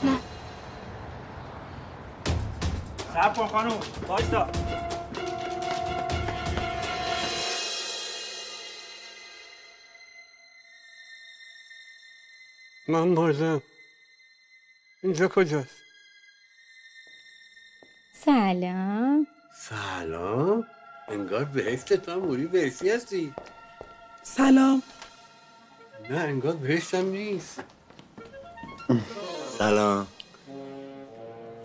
[0.02, 0.18] نه.
[3.14, 3.80] صبر کن خانوم.
[4.08, 4.48] وایسا
[12.88, 13.62] من بازم
[15.06, 15.76] اینجا کجاست؟
[18.24, 19.26] سلام.
[19.68, 20.66] سلام.
[21.08, 23.34] انگار بهشت تو هم موری بهشتی هستی.
[24.22, 24.82] سلام.
[26.10, 27.60] نه انگار بهشتم نیست.
[29.58, 30.06] سلام.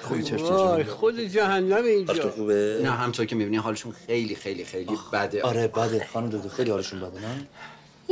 [0.09, 2.29] وای خود جهنم اینجا.
[2.31, 5.43] خوبه؟ نه همطور که می‌بینی حالشون خیلی خیلی خیلی بده.
[5.43, 6.07] آره بده.
[6.13, 7.47] خانم دودو خیلی حالشون بده نه؟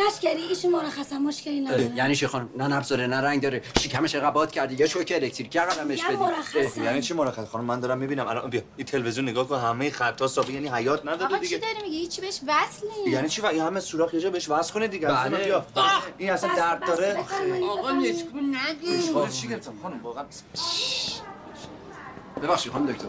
[0.07, 1.91] لشکری ایشون مرخصا مشکلی نداره.
[1.95, 3.61] یعنی چی خانم؟ نه نبض داره نه رنگ داره.
[3.79, 6.81] شکمش قباد کردی یا شوک الکتریکی قدمش مرخصه.
[6.83, 8.27] یعنی چی مرخص؟ خانم من دارم می‌بینم.
[8.27, 9.59] الان بیا این تلویزیون نگاه کن.
[9.59, 13.07] همه خطا صافی یعنی حیات نداره آقا چی دیگه داری میگی؟ هیچی بهش وصل نیست.
[13.07, 15.07] یعنی چی؟ این همه سوراخ یه جا بهش وصل کنه دیگه.
[15.07, 15.45] بله.
[15.45, 15.65] بیا.
[16.17, 17.25] این اصلا درد داره.
[17.69, 20.25] آقا نسکون نگی چی گرفتم؟ خانم واقعا
[22.43, 23.07] ببخشید خانم دکتر.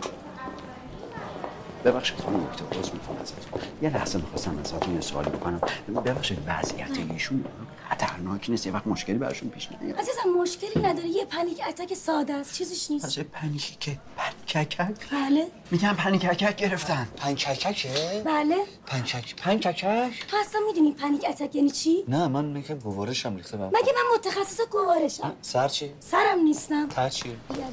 [1.85, 5.61] ببخشید خانم دکتر باز می‌کنم ازتون یه لحظه می‌خواستم ازتون یه سوالی بکنم.
[6.05, 7.45] ببخشید وضعیت ایشون
[7.91, 8.66] خطرناک نیست.
[8.66, 11.09] یه وقت مشکلی براشون پیش نیاد عزیزم مشکلی نداره.
[11.09, 12.55] یه پنیک اتک ساده است.
[12.55, 13.05] چیزیش نیست.
[13.05, 15.11] از پنیکی که پنککک.
[15.12, 15.47] بله.
[15.70, 17.09] میگم پنیککک گرفتن.
[17.16, 18.57] پنکککه؟ بله.
[18.87, 23.68] پنکک پنککک؟ تو اصلا می‌دونی پنیک اتک یعنی چی؟ نه من میگم گوارشم ریخته بهم
[23.68, 26.89] مگه من متخصص گوارشم؟ سر چی؟ سرم نیستم.
[26.89, 27.70] تا چی بیادر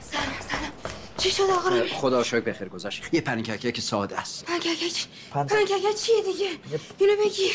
[0.00, 0.91] سلام سلام
[1.22, 3.02] چی شد آقا؟ رامی خدا شکر بخیر گذشت.
[3.12, 4.44] یه پنیککک ساده است.
[4.44, 5.52] پنککک پنکک.
[5.52, 6.50] پنککک چیه دیگه؟
[6.98, 7.54] اینو بگیر.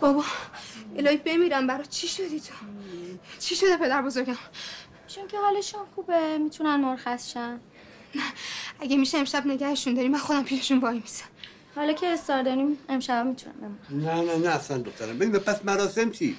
[0.00, 0.24] بابا
[0.96, 2.54] الهی بمیرم برا چی شدی تو؟
[3.38, 4.36] چی شده پدر بزرگم؟
[5.08, 7.60] چون که حالشون خوبه می‌تونن مرخص شن
[8.80, 11.24] اگه میشه امشب نگهشون داری من خودم پیششون وای میسم
[11.76, 14.06] حالا که استار داریم امشب می‌تونن بمونن.
[14.06, 15.18] نه نه نه اصلا دخترم.
[15.18, 16.36] ببین پس مراسم چی؟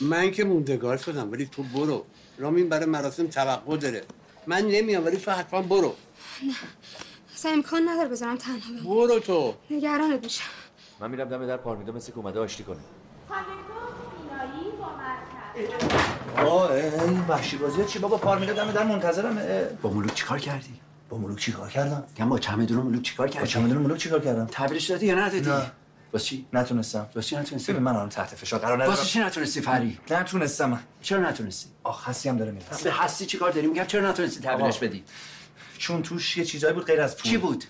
[0.00, 2.04] من که موندگار شدم ولی تو برو.
[2.38, 4.04] رامین برای مراسم توقع داره.
[4.46, 5.94] من نمیام ولی تو حتما برو.
[7.34, 9.08] اصلا امکان نداره بذارم تنها بمونم.
[9.08, 9.54] برو تو.
[9.70, 10.44] نگرانت میشم.
[11.00, 12.76] من میرم دم در پارمیدا مثل که اومده آشتی کنه.
[16.36, 19.38] آه این وحشی بازی چی؟ بابا پارمیدا دم در منتظرم
[19.82, 23.46] با ملوک چیکار کردی؟ با ملوک چیکار کردم؟ میگم با چمدون ملوک چیکار کردی؟ با
[23.46, 25.72] چمدون ملوک چیکار کردم؟ تحویلش دادی یا ندادی نه.
[26.16, 27.06] واسه چی؟ نتونستم.
[27.14, 30.80] واسه چی نتونستی من الان تحت فشار قرار ندارم؟ واسه چی نتونستی فری نتونستم.
[31.02, 34.76] چرا نتونستی؟ آخ هستی هم داره می‌رسه به هستی چیکار داری؟ میگم چرا نتونستی تحویلش
[34.76, 34.86] آقا.
[34.86, 35.04] بدی؟
[35.78, 37.30] چون توش یه چیزایی بود غیر از پول.
[37.30, 37.64] چی بود؟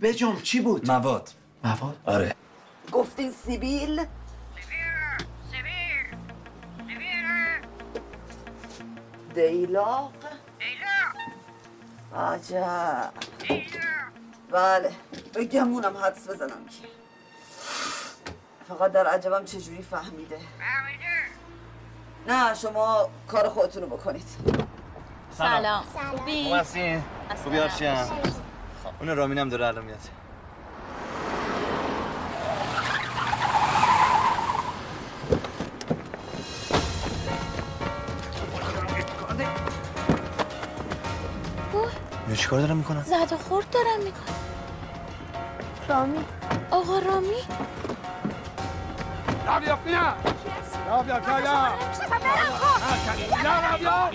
[0.00, 1.30] بجم چی بود؟ مواد.
[1.64, 2.34] مواد؟ آره.
[2.92, 4.06] گفتین سیبیل؟
[9.34, 10.12] دیلاق؟
[12.16, 13.12] عجب.
[14.50, 14.90] بله
[15.34, 16.99] بگمونم حدس بزنم که.
[18.70, 20.38] فقط در عجبم چجوری فهمیده.
[22.26, 24.26] نه شما کار خودتون رو بکنید.
[25.38, 25.84] سلام.
[26.10, 27.02] خوبی؟ خوب هستی؟
[27.44, 27.58] خوبی
[29.00, 29.98] اون رامینم داره الان میاد.
[42.36, 44.36] چیکار دارم می‌کنن؟ زد و خورد دارم می‌کنم.
[45.88, 46.24] رامی.
[46.70, 47.42] آقا رامی؟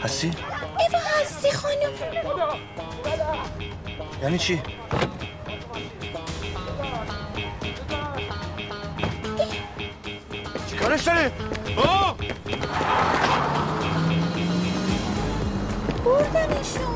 [0.03, 0.31] هستی؟
[0.79, 1.91] ایوا هستی خانم
[4.21, 4.61] یعنی چی؟
[10.69, 11.31] چیکارش داری؟
[11.77, 12.15] آه!
[16.05, 16.95] بردنشون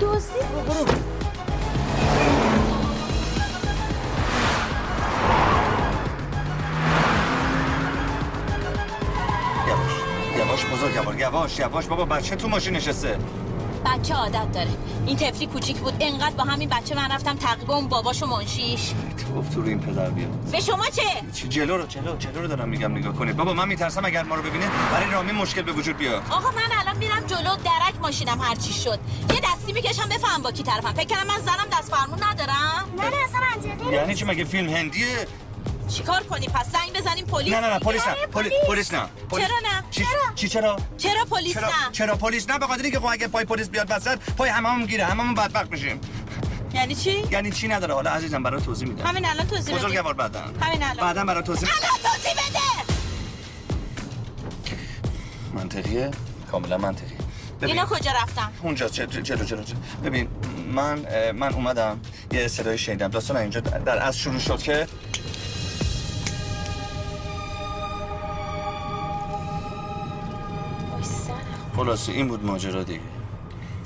[0.00, 0.86] دزدی برو
[10.52, 11.86] یواش یواش بزرگوار یواش یواش.
[11.86, 13.18] بابا بچه تو ماشین نشسته.
[13.86, 14.70] بچه عادت داره.
[15.06, 15.94] این تفلی کوچیک بود.
[16.00, 18.92] انقدر با همین بچه من رفتم تقریبا اون باباش و منشیش
[19.34, 22.46] توف تو رو این پدر بیاد به شما چه؟ چی جلو رو جلو جلو رو
[22.46, 23.36] دارم میگم نگاه کنید.
[23.36, 26.22] بابا من میترسم اگر ما رو ببینه برای رامی مشکل به وجود بیاد.
[26.30, 28.98] آقا من الان میرم جلو درک ماشینم هر چی شد.
[29.34, 30.92] یه دستی می‌کشم بفهم با کی طرفم.
[30.92, 32.84] فکر کنم من زنم دست فرمون ندارم.
[32.96, 35.26] نه نه اصلا یعنی چی؟ مگه فیلم هندیه؟
[35.94, 38.26] چیکار کنیم؟ پس زنگ بزنیم پلیس نه نه نه پلیس نه آره،
[38.66, 38.94] پلیس.
[38.94, 39.46] نه پلیس.
[39.46, 42.98] چرا نه؟ چی چی چرا؟ چرا پلیس چرا نه؟ چرا پلیس نه؟ به خاطر اینکه
[43.00, 46.00] خب اگه پای پلیس بیاد وسط پای هممون گیره هممون بدبخت میشیم.
[46.74, 49.06] یعنی چی؟ یعنی چی نداره؟ حالا عزیزم برای توضیح میدم.
[49.06, 50.96] همین الان توضیح بده بزرگوار بعدا همین الان.
[50.96, 52.92] بعدا برای توضیح الان توضیح بده!
[55.54, 56.10] منطقیه؟
[56.50, 57.14] کاملا منطقی
[57.60, 57.74] ببین.
[57.74, 59.64] اینا کجا رفتن؟ اونجا جلو جلو جلو.
[60.04, 60.28] ببین
[60.72, 60.98] من
[61.32, 62.00] من اومدم
[62.32, 63.08] یه صدای شنیدم.
[63.08, 64.86] داستان اینجا در از شروع شد که
[71.76, 73.00] خلاصه این بود ماجرا دیگه.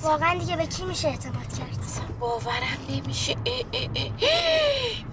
[0.03, 1.79] واقعا دیگه به کی میشه اعتماد کرد؟
[2.21, 3.33] باورم نمیشه.
[3.47, 4.05] اه اه اه.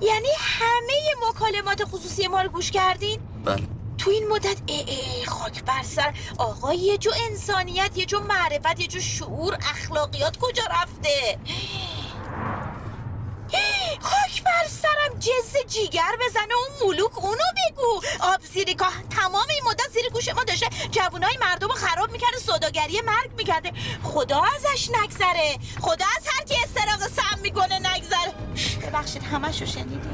[0.09, 3.63] یعنی همه مکالمات خصوصی ما رو گوش کردین؟ بله.
[3.97, 6.13] تو این مدت اه اه خاک بر سر.
[6.37, 11.37] آقا یه جو انسانیت یه جو معرفت یه جو شعور اخلاقیات کجا رفته؟
[14.01, 16.53] خاک بر سرم جز جیگر بزنه.
[16.53, 18.01] اون ملوک اونو بگو.
[18.19, 20.69] آب زیر کاه تمام این مدت زیر گوش ما داشته.
[20.91, 23.71] جوونای مردم رو خراب می‌کرده صداگری مرگ می‌کرده.
[24.03, 25.57] خدا ازش نگذره.
[25.81, 28.33] خدا از هر کی استراق سم می‌کنه نگذره.
[28.81, 30.09] ببخشید همشو شنیدی؟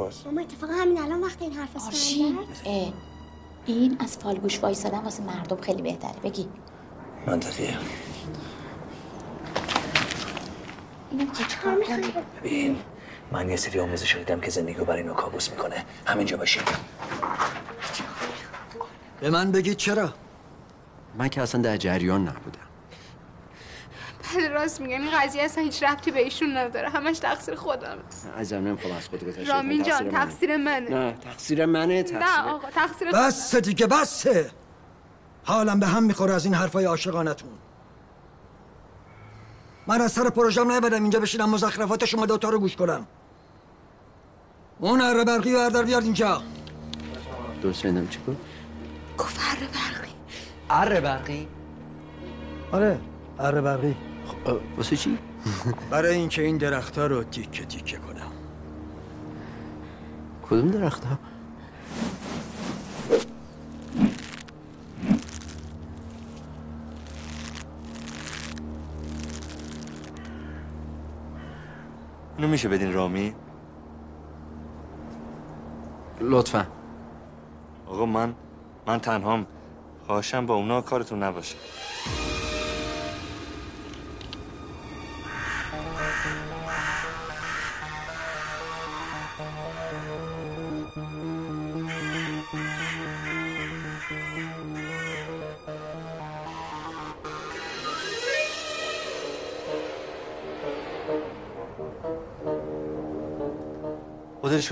[0.00, 2.38] اتفاقا الان موقع حرف هست ماما اتفاقا همین الان وقت این حرف آرشین
[3.66, 6.20] این از فالگوش وایسادن واسه مردم خیلی بهتره.
[6.24, 6.48] بگی.
[7.26, 7.76] منطقیه.
[11.10, 12.76] اینو چیکار کنی ببین
[13.32, 15.84] من یه سری آموزش دیدم که زندگی رو برای اینا کابوس می‌کنه.
[16.06, 16.62] همینجا باشیم
[19.20, 20.14] به من بگید چرا؟
[21.18, 22.71] من که اصلا در جریان نبودم.
[24.36, 26.88] بله راست میگن این قضیه اصلا هیچ ربطی به ایشون نداره.
[26.88, 27.98] همش تقصیر خودم
[28.38, 30.90] عزیزم نمی‌خوام از خود تشکر رامین جان تقصیر منه.
[30.90, 34.50] نه تقصیر منه تقصیر نه آقا تقصیر بس دیگه بسه.
[35.44, 37.50] حالم به هم می‌خوره از این حرفای عاشقانتون.
[39.86, 43.06] من از سر پروژم نبدم اینجا بشینم مزخرفات شما دوتا رو گوش کنم.
[44.80, 46.42] اون اره برقی و در بیار اینجا.
[47.62, 48.36] درست شنیدم چی گفت؟
[49.18, 50.12] گفت اره برقی.
[50.70, 51.48] اره برقی؟
[52.72, 53.00] آره
[53.38, 53.92] اره برقی.
[53.92, 54.11] خب
[54.76, 55.18] واسه چی؟
[55.90, 58.32] برای اینکه این درختها رو تیکه تیکه کنم
[60.42, 61.18] کدوم درختها؟
[72.36, 73.34] اینو میشه بدین رامی؟
[76.20, 76.66] لطفا
[77.86, 78.34] آقا من
[78.86, 79.46] من تنهام
[80.06, 81.56] خواهشم با اونا کارتون نباشه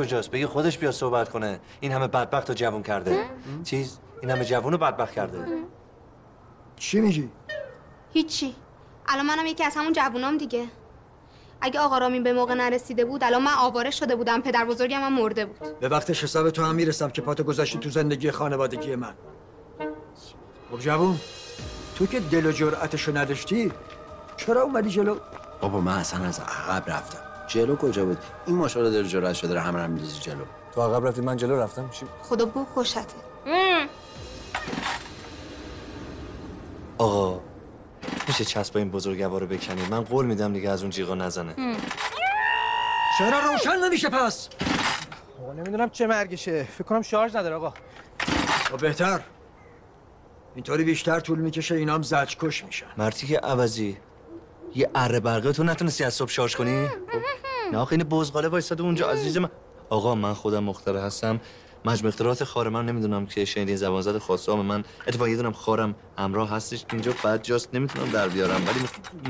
[0.01, 1.61] کجاست؟ بگی خودش بیا صحبت کنه.
[1.81, 3.25] این همه بدبخت رو جوون کرده.
[3.65, 5.39] چیز؟ این همه جوون رو بدبخت کرده.
[6.77, 7.31] چی میگی؟
[8.13, 8.55] هیچی.
[9.09, 10.67] الان منم یکی از همون جوونام دیگه.
[11.61, 14.41] اگه آقا رامین به موقع نرسیده بود الان من آواره شده بودم.
[14.41, 15.79] پدر بزرگم هم مرده بود.
[15.81, 19.15] به وقتش حساب تو هم می‌رسم که پاتو گذاشتی تو زندگی خانوادگی من.
[20.71, 21.17] خب جوون
[21.95, 23.73] تو که دل و جرأتشو نداشتی
[24.37, 25.17] چرا اومدی جلو؟
[25.61, 27.30] بابا من اصلا از عقب رفتم.
[27.51, 30.45] جلو کجا بود؟ این ماشاءالله دل جرأت شده داره همه میریزی جلو.
[30.75, 31.91] تو عقب رفتی من جلو رفتم.
[31.91, 33.01] چی؟ خدا بکشته
[36.99, 37.41] آقا
[38.29, 41.77] میشه چسب این بزرگوار رو بکنی؟ من قول میدم دیگه از اون جیغا نزنه.
[43.19, 44.49] چرا روشن نمیشه پس؟
[45.43, 46.65] آقا نمی‌دونم چه مرگشه.
[46.65, 47.75] فکر کنم شارژ نداره آقا.
[48.73, 49.21] و بهتر.
[50.55, 52.87] اینطوری بیشتر طول می‌کشه اینام زجکش میشن.
[52.97, 53.97] مرتی که عوضی.
[54.75, 56.89] یه اره برقه تو نتونستی از صبح شارژ کنی؟
[57.73, 59.49] نه آخه این بزغاله وایساده اونجا عزیز من.
[59.91, 61.41] آقا من خودم مختره هستم.
[61.85, 64.85] مجموع اختراعات خار من نمی‌دونم که شنیدین زبان زد خاصام من.
[65.07, 66.85] اتفاقا یه دونم خارم همراه هستش.
[66.93, 67.75] اینجا بعد جاست.
[67.75, 68.63] نمی‌تونم در بیارم.
[68.67, 68.81] ولی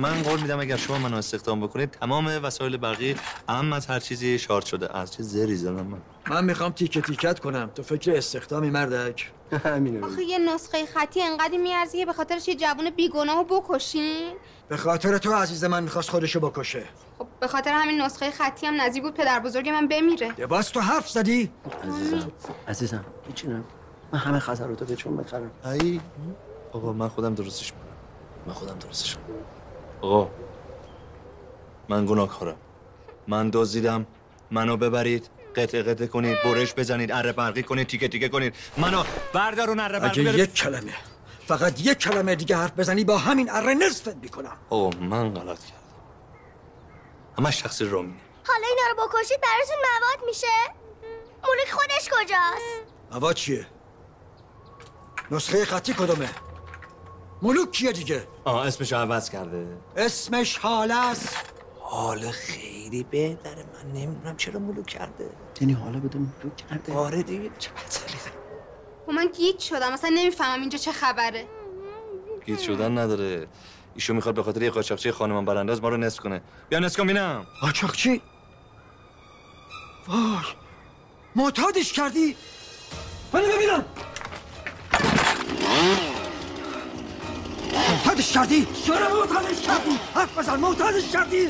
[0.01, 3.17] من قول میدم اگر شما منو استخدام بکنید تمام وسایل برقی
[3.49, 4.97] اهم از هر چیزی شارژ شده.
[4.97, 5.99] از چه زری زدم من؟
[6.31, 7.71] من می‌خوام تیکه تیکت کنم.
[7.75, 9.31] تو فکر استخدامی مردک.
[9.65, 10.07] همینه.
[10.07, 14.33] آخه یه نسخه خطی انقدی میارزی به خاطرش یه جوون بیگناهو بکشین.
[14.69, 16.85] به خاطر تو عزیز من می‌خواست خودشو بکشه.
[17.21, 20.35] خب به خاطر همین نسخه خطی هم نزدیک بود پدر بزرگ من بمیره.
[20.39, 21.53] یه باز تو حرف زدی؟
[21.85, 22.33] عزیزم
[22.69, 23.65] عزیزم هیچی نه
[24.13, 25.51] من همه خطراتو به چون بخرم.
[25.65, 26.01] ای؟
[26.73, 27.97] آقا من خودم درستش می‌کنم.
[28.47, 29.37] من خودم درستش می‌کنم.
[30.03, 30.31] آقا
[31.89, 32.57] من گناهکارم.
[33.29, 34.07] من دزدیدم.
[34.51, 38.55] منو ببرید قطعه قطعه کنید برش بزنید اره برقی کنید تیکه تیکه کنید.
[38.79, 39.03] منو
[39.35, 40.95] بردارون اره برقی اگه یک کلمه
[41.47, 44.57] فقط یک کلمه دیگه حرف بزنی با همین اره نصفت می‌کنم.
[44.71, 45.81] آقا من غلط کردم.
[47.41, 48.15] همش تقصیر رامیه
[48.47, 50.47] حالا اینا رو بکشید براتون مواد میشه؟
[51.49, 53.67] مولک خودش کجاست؟ مواد چیه؟
[55.31, 56.31] نسخه خطی کدومه؟
[57.43, 59.79] ملوک کیه دیگه؟ آه اسمش عوض کرده.
[59.97, 61.37] اسمش حاله است.
[61.81, 63.65] حال خیلی بهتره.
[63.75, 65.31] من نمی‌دونم چرا ملو کرده.
[65.61, 66.93] یعنی حالا بده ملوک کرده.
[66.95, 67.71] آره دیگه چه
[69.07, 69.93] خب من گیج شدم.
[69.93, 71.49] اصلا نمی‌فهمم اینجا چه خبره.
[72.47, 73.49] گیت شدن نداره.
[74.01, 76.43] ایشون می‌خواد به خاطر یه قاچاقچی خانمان برانداز ما رو نصف کنه.
[76.69, 77.47] بیا نصف کن بینم.
[77.61, 78.23] قاچاقچی؟
[80.09, 80.19] وای
[81.37, 82.37] معتادش کردی؟
[83.33, 83.85] منو ببینم.
[87.91, 91.49] معتادش کردی؟ چرا معتادش کردی؟ حرف بزن معتادش کردی؟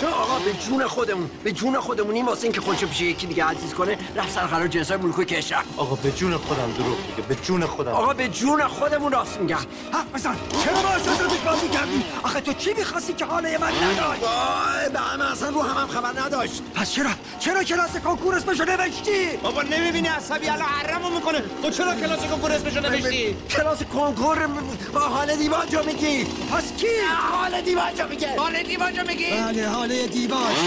[0.00, 3.44] چرا آقا به جون خودمون به جون خودمون این واسه اینکه خودشو پیش یکی دیگه
[3.44, 5.68] عزیز کنه رفت سر قرار جنسای ملکو کش رفت.
[5.76, 7.90] آقا به جون خودم دروغ میگه به جون خودم.
[7.92, 9.56] آقا به جون خودمون راست میگم
[9.92, 14.22] حرف بزن چرا با احساساتش بازی کردی؟ آخه تو چی می‌خواستی که حاله من نداشت؟
[14.22, 16.62] وای به همه اصلا رو همم خبر نداشت.
[16.74, 21.42] پس چرا؟ چرا کلاس کنکور اسمشو نوشتی؟ بابا نمی‌بینی عصبی؟ الان حرمو می‌کنه.
[21.62, 24.46] تو چرا کلاس کنکور اسمشو نوشتی؟ کلاس کنکور
[24.94, 26.24] با حال دیوانجا میگی.
[26.24, 26.86] پس کی؟
[27.32, 28.36] حال دیوانجا میگه.
[28.36, 30.58] حال دیوانجا میگی؟ بله حاله دیباش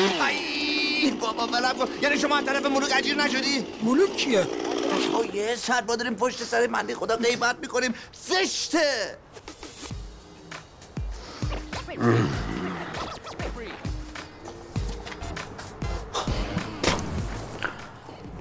[1.02, 1.88] ای بابا ولم کن.
[2.02, 4.48] یعنی شما از طرف ملوک اجیر نشدی؟ ملوک کیه؟
[5.34, 7.94] یه سر ما داریم پشت سر مندی خدا غیبت می‌کنیم.
[8.14, 9.18] زشته.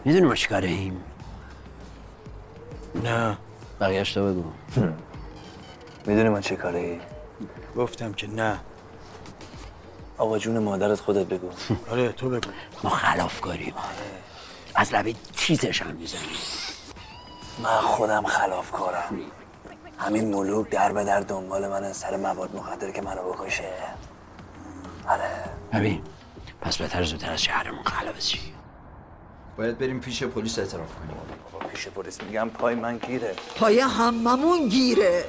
[0.05, 1.05] می‌دونی ما چیکاره ایم
[3.05, 3.39] نه.
[3.81, 4.45] بقیهش تو بگو.
[6.07, 7.01] می‌دونی ما چه کاری
[7.77, 8.61] گفتم که نه.
[10.21, 11.51] آقا جون مادرت خودت بگو.
[11.93, 12.51] آره تو بگو.
[12.85, 13.75] ما خلاف کاریم.
[14.75, 16.25] از لبه تیزش هم می‌زنیم.
[17.63, 19.21] من خودم خلاف کارم.
[19.99, 23.73] همین ملوک در به در دنبال من سر مواد مخدر که منو بکشه.
[25.09, 25.45] آره.
[25.73, 26.03] ببین
[26.61, 28.55] پس بهتر زودتر از شهرمون خلاص شی
[29.59, 31.17] باید بریم پیش پلیس اعتراف کنیم.
[31.53, 33.35] بابا پیش پلیس میگم پای من گیره.
[33.57, 35.25] پای هممون گیره.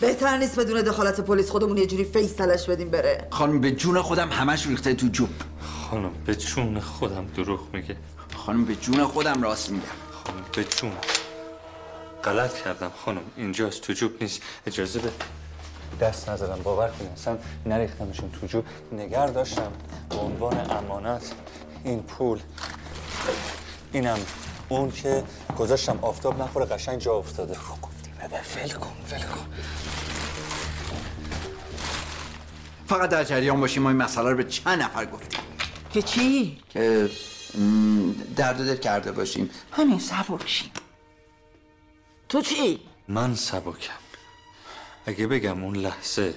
[0.00, 3.28] بهتر نیست بدون دخالت پلیس خودمون یه جوری فیصلش بدیم بره.
[3.30, 5.28] خانم به جون خودم همش ریخته تو جوب.
[5.90, 7.96] خانم به جون خودم دروغ میگه.
[8.36, 9.84] خانم به جون خودم راست میگم.
[10.24, 10.92] خانم به جون.
[12.24, 14.42] غلط کردم خانم اینجاست تو جوب نیست.
[14.66, 15.10] اجازه به
[16.00, 18.64] دست نزدم باور کنید اصلا نریختمشون تو جوب.
[18.92, 19.72] نگر داشتم
[20.10, 21.32] به عنوان امانت.
[21.84, 22.40] این پول
[23.92, 24.18] اینم
[24.68, 25.24] اون که
[25.58, 25.98] گذاشتم.
[26.02, 27.56] آفتاب نخوره قشنگ جا افتاده.
[28.22, 29.46] بابا ول کن ول کن.
[32.86, 35.40] فقط در جریان باشیم ما این مسئله رو به چند نفر گفتیم.
[35.92, 37.10] که چی؟ که
[38.36, 39.50] درد دل کرده باشیم.
[39.72, 40.70] همین سبکشیم
[42.28, 43.92] تو چی؟ من سبکم.
[45.06, 46.34] اگه بگم اون لحظه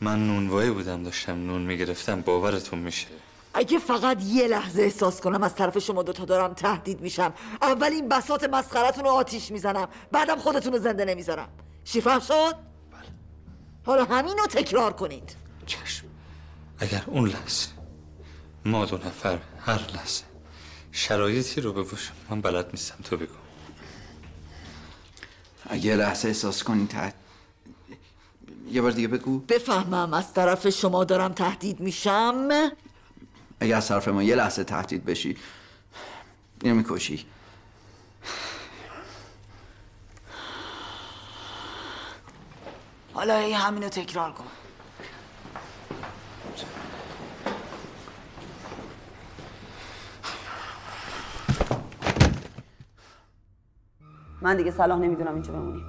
[0.00, 3.06] من نونوایی بودم داشتم نون می‌گرفتم باورتون میشه.
[3.54, 8.08] اگه فقط یه لحظه احساس کنم از طرف شما دوتا دارم تهدید میشم اول این
[8.08, 11.48] بسات مسخرتون رو آتیش می‌زنم بعدم خودتون رو زنده نمی‌ذارم.
[11.84, 12.54] شیفهم شد؟
[13.86, 15.43] حالا همین رو تکرار کنید.
[15.66, 16.06] چشم.
[16.78, 17.68] اگر اون لحظه
[18.64, 20.24] ما دو نفر هر لحظه
[20.92, 23.34] شرایطی رو بباشم من بلد نیستم تو بگو.
[25.66, 27.14] اگه یه لحظه احساس کنی تحت
[28.70, 29.38] یه بار دیگه بگو.
[29.38, 32.48] بفهمم از طرف شما دارم تهدید میشم.
[33.60, 35.36] اگه از طرف ما یه لحظه تهدید بشی
[36.62, 37.26] اینو می‌کشی.
[43.12, 44.44] حالا ای همین رو تکرار کن.
[54.44, 55.84] من دیگه صلاح نمی‌دونم اینجا بمونیم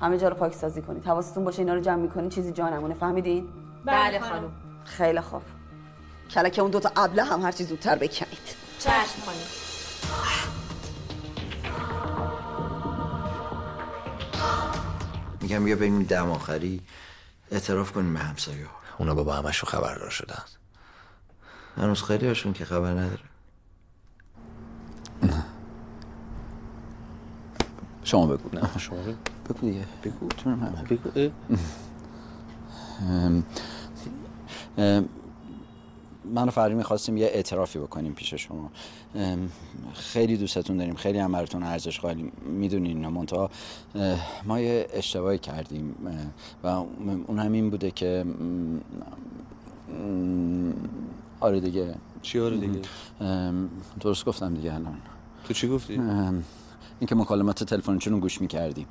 [0.00, 2.94] همه جا رو پاک سازی کنید حواستون باشه اینا رو جمع می‌کنید چیزی جا نمونه
[2.94, 3.48] فهمیدین؟
[3.84, 4.52] بله خانم.
[4.84, 5.42] خیلی خوب.
[6.30, 8.56] کلک اون دوتا ابله هم هرچی زودتر بکنید.
[8.78, 9.38] چشم خانم.
[15.40, 16.80] میگم بیا بریم دم آخری.
[17.50, 18.66] اعتراف کنیم به همسایه
[18.98, 20.42] اونا بابا همشون خبردار شدن.
[21.76, 23.18] هنوز خیلی هاشون که خبر نداره.
[28.04, 28.58] شما بگو.
[28.58, 29.14] نه شما بگو.
[29.48, 29.84] بگو دیگه.
[30.04, 30.28] بگو.
[31.14, 31.30] بگو.
[36.34, 38.70] من و فری می‌خواستیم یه اعترافی بکنیم پیش شما.
[39.94, 43.50] خیلی دوستتون داریم خیلی هم براتون ارزش قائلیم می‌دونین اینا منتها
[44.44, 45.94] ما یه اشتباهی کردیم
[46.64, 46.66] و
[47.26, 48.24] اون هم این بوده که
[51.40, 51.94] آره دیگه.
[52.22, 52.80] چی آره دیگه؟
[54.00, 54.96] درست گفتم دیگه الان.
[55.44, 56.00] تو چی گفتی؟
[57.00, 58.86] اینکه مکالمات تلفنیتون رو گوش می‌کردیم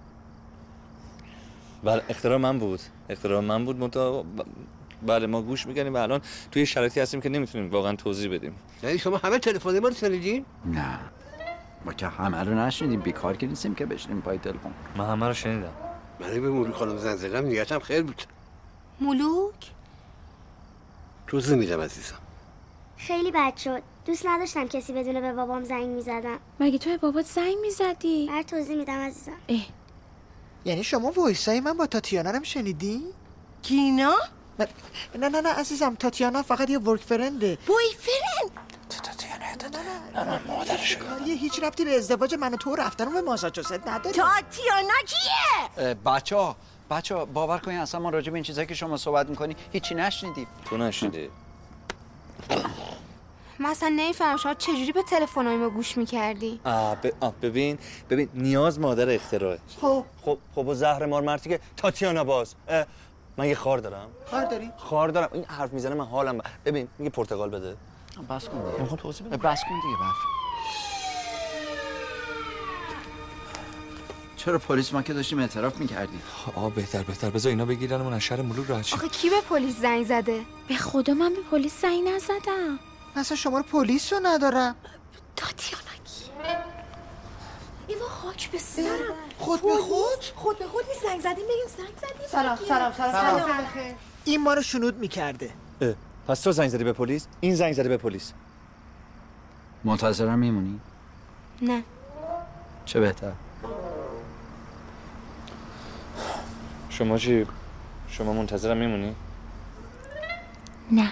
[1.84, 2.80] بله اختراع من بود.
[3.10, 3.80] اختراع من بود.
[3.80, 4.46] منتها ب-
[5.06, 6.22] بله ما گوش می‌کنیم و الان
[6.52, 8.56] توی شرایطی هستیم که نمی‌تونیم واقعا توضیح بدیم.
[8.84, 11.00] یعنی شما همه تلفن ما رو شنیدین؟ نه.
[11.86, 13.00] ما که همه رو نشنیدیم.
[13.00, 14.74] بیکار که نیستیم که بشنیم پای تلفن.
[14.98, 15.72] من همه رو شنیدم.
[16.20, 18.24] من به موری خانم زن زدم نیتم خیر بود.
[19.02, 19.72] ملوک
[21.28, 22.16] توضیح میدم عزیزم.
[22.98, 23.82] خیلی بد شد.
[24.06, 26.40] دوست نداشتم کسی بدونه به بابام زنگ می‌زدم.
[26.60, 29.32] مگه تو به بابات زنگ می‌زدی؟ بر توضیح میدم عزیزم.
[30.66, 33.02] یعنی شما وایسای من با تاتیانا رو هم شنیدی؟
[33.62, 34.16] کینا؟
[34.60, 34.68] من-
[35.16, 37.58] نه نه نه عزیزم تاتیانا فقط یه ورک فرنده.
[37.68, 38.52] بوی فرند؟
[40.16, 43.72] نه نه مادرش کاریه هیچ ربطی به ازدواج من و تو و رفتن به ماساچوست
[43.88, 44.12] نداره.
[44.12, 46.56] تاتیانا کیه؟ بچه ها
[46.92, 49.96] بچه ها باور کنین اصلا ما راجع به این چیزایی که شما صحبت می‌کنی هیچی
[49.96, 50.48] نشنیدیم.
[50.66, 51.30] تو نشنیدی.
[53.60, 57.12] من اصلا نمیفهم شما چجوری به تلفن‌های ما گوش می‌کردی؟ آه, ب...
[57.20, 57.78] آه ببین
[58.10, 59.60] ببین نیاز مادر اختراعه.
[59.82, 60.06] خب.
[60.26, 62.56] خب خب و زهر مار مرتی که تاتیانا باز.
[62.68, 62.86] اه،
[63.38, 64.08] من یه خار دارم.
[64.32, 65.30] کار داری؟ خار دارم.
[65.34, 66.42] این حرف می‌زنه من حالم ب...
[66.66, 67.76] ببین میگه پرتقال بده.
[68.30, 68.82] بس کن دیگه.
[68.82, 69.38] می‌خوام توضیح بدم.
[69.38, 70.16] بس کن دیگه بس
[74.38, 76.22] چرا پلیس ما که داشتیم اعتراف می‌کردیم؟
[76.56, 77.30] آه بهتر بهتر.
[77.30, 79.00] بذار اینا بگیرنمون از شهر ملوک راحت شیم.
[79.00, 82.80] آخه کی به پلیس زنگ زده؟ به خدا من به پلیس زنگ نزدم.
[83.16, 84.76] اصلا شما رو پلیس رو ندارم.
[85.36, 86.32] تاتیانا کی؟
[87.88, 88.86] ایوا خاک به سرم.
[89.40, 92.28] خود به خود؟ خود به خود نیست زنگ زدیم بگیم زنگ زدیم.
[92.28, 92.58] سلام.
[92.68, 93.96] سلام سلام سلام.
[94.26, 95.52] این ما رو شنود می‌کرده.
[96.28, 98.34] پس تو زنگ زدی به پلیس؟ این زنگ زده به پلیس.
[99.84, 100.80] منتظرم میمونی؟
[101.62, 101.84] نه.
[102.86, 103.32] چه بهتر؟
[106.90, 107.48] شما چی؟
[108.08, 109.16] شما منتظرم میمونی؟
[110.92, 111.12] نه.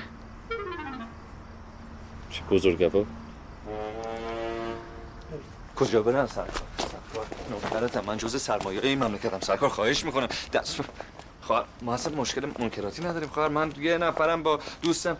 [2.52, 3.06] بزرگوار
[5.76, 10.82] کجا برم سرکار سرکار من جز سرمایه این مملکتم سرکار خواهش می‌کنم دست
[11.42, 15.18] خواهر ما اصلا مشکل منکراتی نداریم خواهر من یه نفرم با دوستم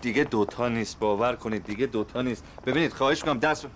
[0.00, 3.66] دیگه, دوتا نیست باور کنید دیگه دوتا نیست ببینید خواهش می‌کنم دست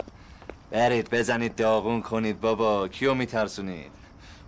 [0.71, 3.91] برید بزنید داغون کنید بابا کیو میترسونید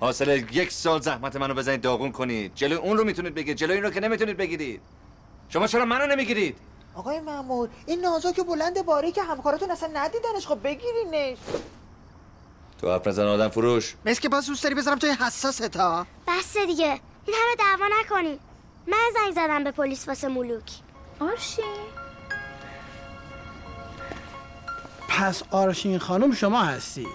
[0.01, 3.83] حاصل یک سال زحمت منو بزنید داغون کنید جلوی اون رو می‌تونید بگیرید جلوی این
[3.83, 4.81] رو که نمی‌تونید بگیرید
[5.49, 6.57] شما چرا منو نمی‌گیرید
[6.99, 10.47] آقای مامور این نازک بلند باری که همکاراتون اصلا ندیدنش.
[10.47, 11.39] خب بگیرینش.
[12.81, 13.95] تو حرف نزن آدم فروش.
[14.07, 16.07] مثل که باز دوست داری بذارم توی حساسه تا.
[16.29, 17.01] بس دیگه.
[17.27, 18.39] این همه دعوا نکنی.
[18.87, 20.73] من زنگ زدم به پلیس واسه ملوک.
[21.21, 21.65] آرشین.
[25.09, 27.07] پس آرشین خانم شما هستی.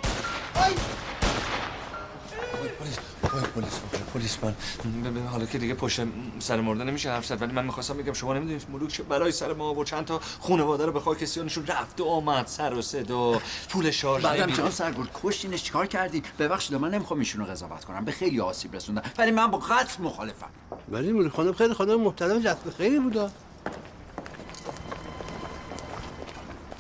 [3.42, 3.80] پلیس
[4.14, 5.28] پلیس پلیس من.
[5.28, 6.02] حالا که دیگه پشت
[6.40, 9.54] سر مرده نمیشه حرف زد ولی من می‌خواستم بگم شما نمی‌دونید ملوک چه بلای سر
[9.54, 13.42] ما و چند تا خانواده رو به خاک سیانشون رفت و آمد سر و صدا.
[13.70, 14.54] پول شارژ بعدم.
[14.54, 18.06] جناب سرگرد کشتینش چیکار کردین؟ ببخشید من نمی‌خوام ایشونو قضاوت کنم.
[18.06, 19.02] به خیلی آسیب رسوندن.
[19.18, 20.50] ولی من با قتل مخالفم.
[20.90, 23.32] ولی مولی خانم خیلی خانم محترم جذب خیلی بودا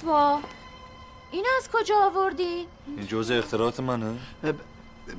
[0.03, 0.39] وا
[1.31, 2.67] این از کجا آوردی؟
[2.97, 4.15] این جزء اختراعات منه.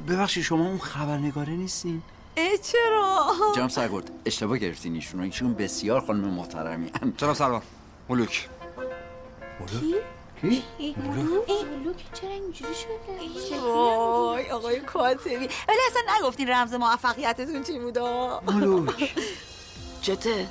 [0.09, 2.03] ببخشید شما اون خبرنگاره نیستین؟
[2.37, 7.63] ای چرا؟ جناب سرگرد اشتباه گرفتین ایشونو ایشون بسیار خانم محترمی جناب سروان
[8.09, 8.49] ملوک.
[10.41, 15.37] کی؟ کی؟ ملوک؟ چرا اینجوری شده؟ وای آقای کاتبی.
[15.37, 19.15] ولی اصلا نگفتین رمز موفقیتتون چی بودا ملوک.
[20.03, 20.47] چته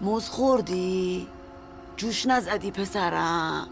[0.00, 1.28] موز خوردی؟
[1.96, 3.68] جوش نزدی پسرم.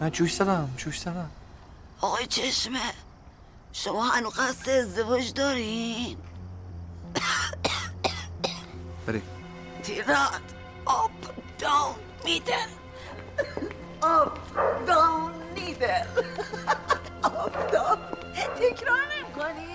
[0.00, 1.30] نه جوش زدم جوش زدم.
[2.00, 2.78] آقای چشمه
[3.72, 6.16] شما هنو قصد ازدواج دارین؟
[9.06, 9.22] بری.
[9.82, 10.40] تیرات
[10.86, 11.10] آپ
[11.58, 11.94] داون
[12.24, 12.54] میدل
[14.02, 14.38] آپ
[14.86, 16.06] داون میدل
[17.22, 17.98] آپ داون
[18.56, 19.66] تکرار نمی‌کنی؟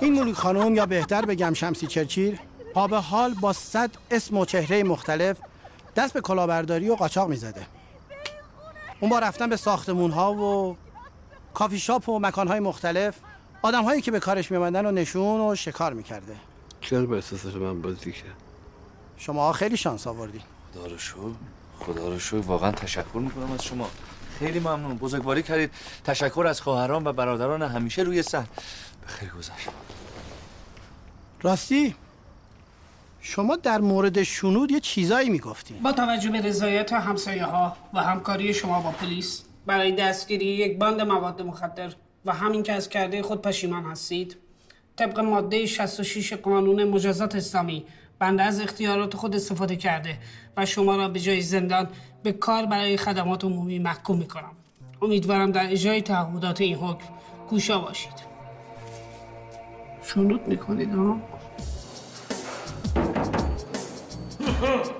[0.00, 2.38] این ملوک خانم یا بهتر بگم شمسی چرچیر
[2.74, 5.36] پا به حال با صد اسم و چهره مختلف
[5.96, 7.66] دست به کلاهبرداری و قاچاق می‌زده.
[9.00, 10.76] اون با رفتن به ساختمون ها و
[11.56, 13.14] کافی شاپ و مکان های مختلف
[13.62, 16.36] آدم هایی که به کارش میمندن و نشون و شکار می‌کرده.
[16.80, 18.36] چرا به احساس من بازی کرد؟
[19.16, 20.40] شما خیلی شانس آوردی.
[20.74, 21.16] خدا رو شکر
[21.80, 23.88] خدا رو شکر واقعا تشکر می‌کنم از شما.
[24.38, 24.96] خیلی ممنون.
[24.96, 25.70] بزرگواری کردید.
[26.04, 28.44] تشکر از خواهران و برادران همیشه روی سر.
[29.00, 29.68] به خیر گذشت.
[31.42, 31.94] راستی
[33.20, 38.54] شما در مورد شنود یه چیزایی می‌گفتین با توجه به رضایت همسایه ها و همکاری
[38.54, 41.92] شما با پلیس برای دستگیری یک باند مواد مخدر
[42.24, 44.36] و همین که از کرده خود پشیمان هستید.
[44.96, 47.84] طبق ماده 66 قانون مجازات اسلامی
[48.18, 50.18] بنده از اختیارات خود استفاده کرده
[50.56, 51.88] و شما را به جای زندان
[52.22, 54.52] به کار برای خدمات عمومی محکوم می‌کنم.
[55.02, 57.08] امیدوارم در اجرای تعهدات این حکم
[57.48, 58.26] گوشا باشید.
[60.02, 61.20] شنود می‌کنید ها؟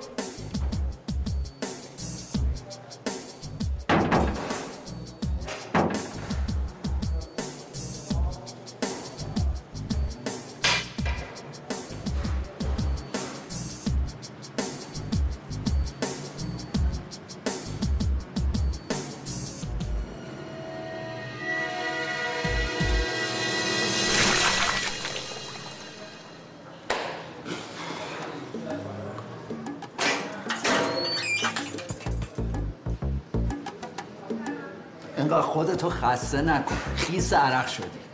[35.91, 36.77] خودتو خسته نکن.
[36.97, 38.06] خیس عرق شدی.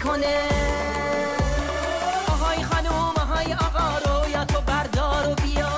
[0.00, 0.36] می‌کنه.
[2.28, 5.68] آهای خانوم آهای آقا رویا تو بردار و بیا.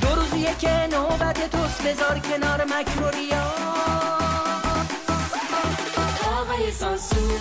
[0.00, 3.52] دو روزیه که نوبت توست بذار کنار مکر و ریا
[6.40, 7.40] آقای سانسور.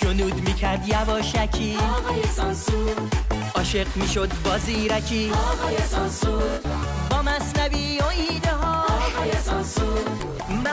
[0.00, 1.76] شنود می‌کرد یواشکی.
[1.76, 2.94] آقای سانسور.
[3.54, 5.32] عاشق می‌شد با زیرکی.
[5.32, 6.60] آقای سانسور.
[7.10, 10.17] با مصنبی و ایده ها آقای سانسور.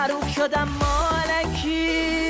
[0.06, 2.25] معروف شدم مالکی.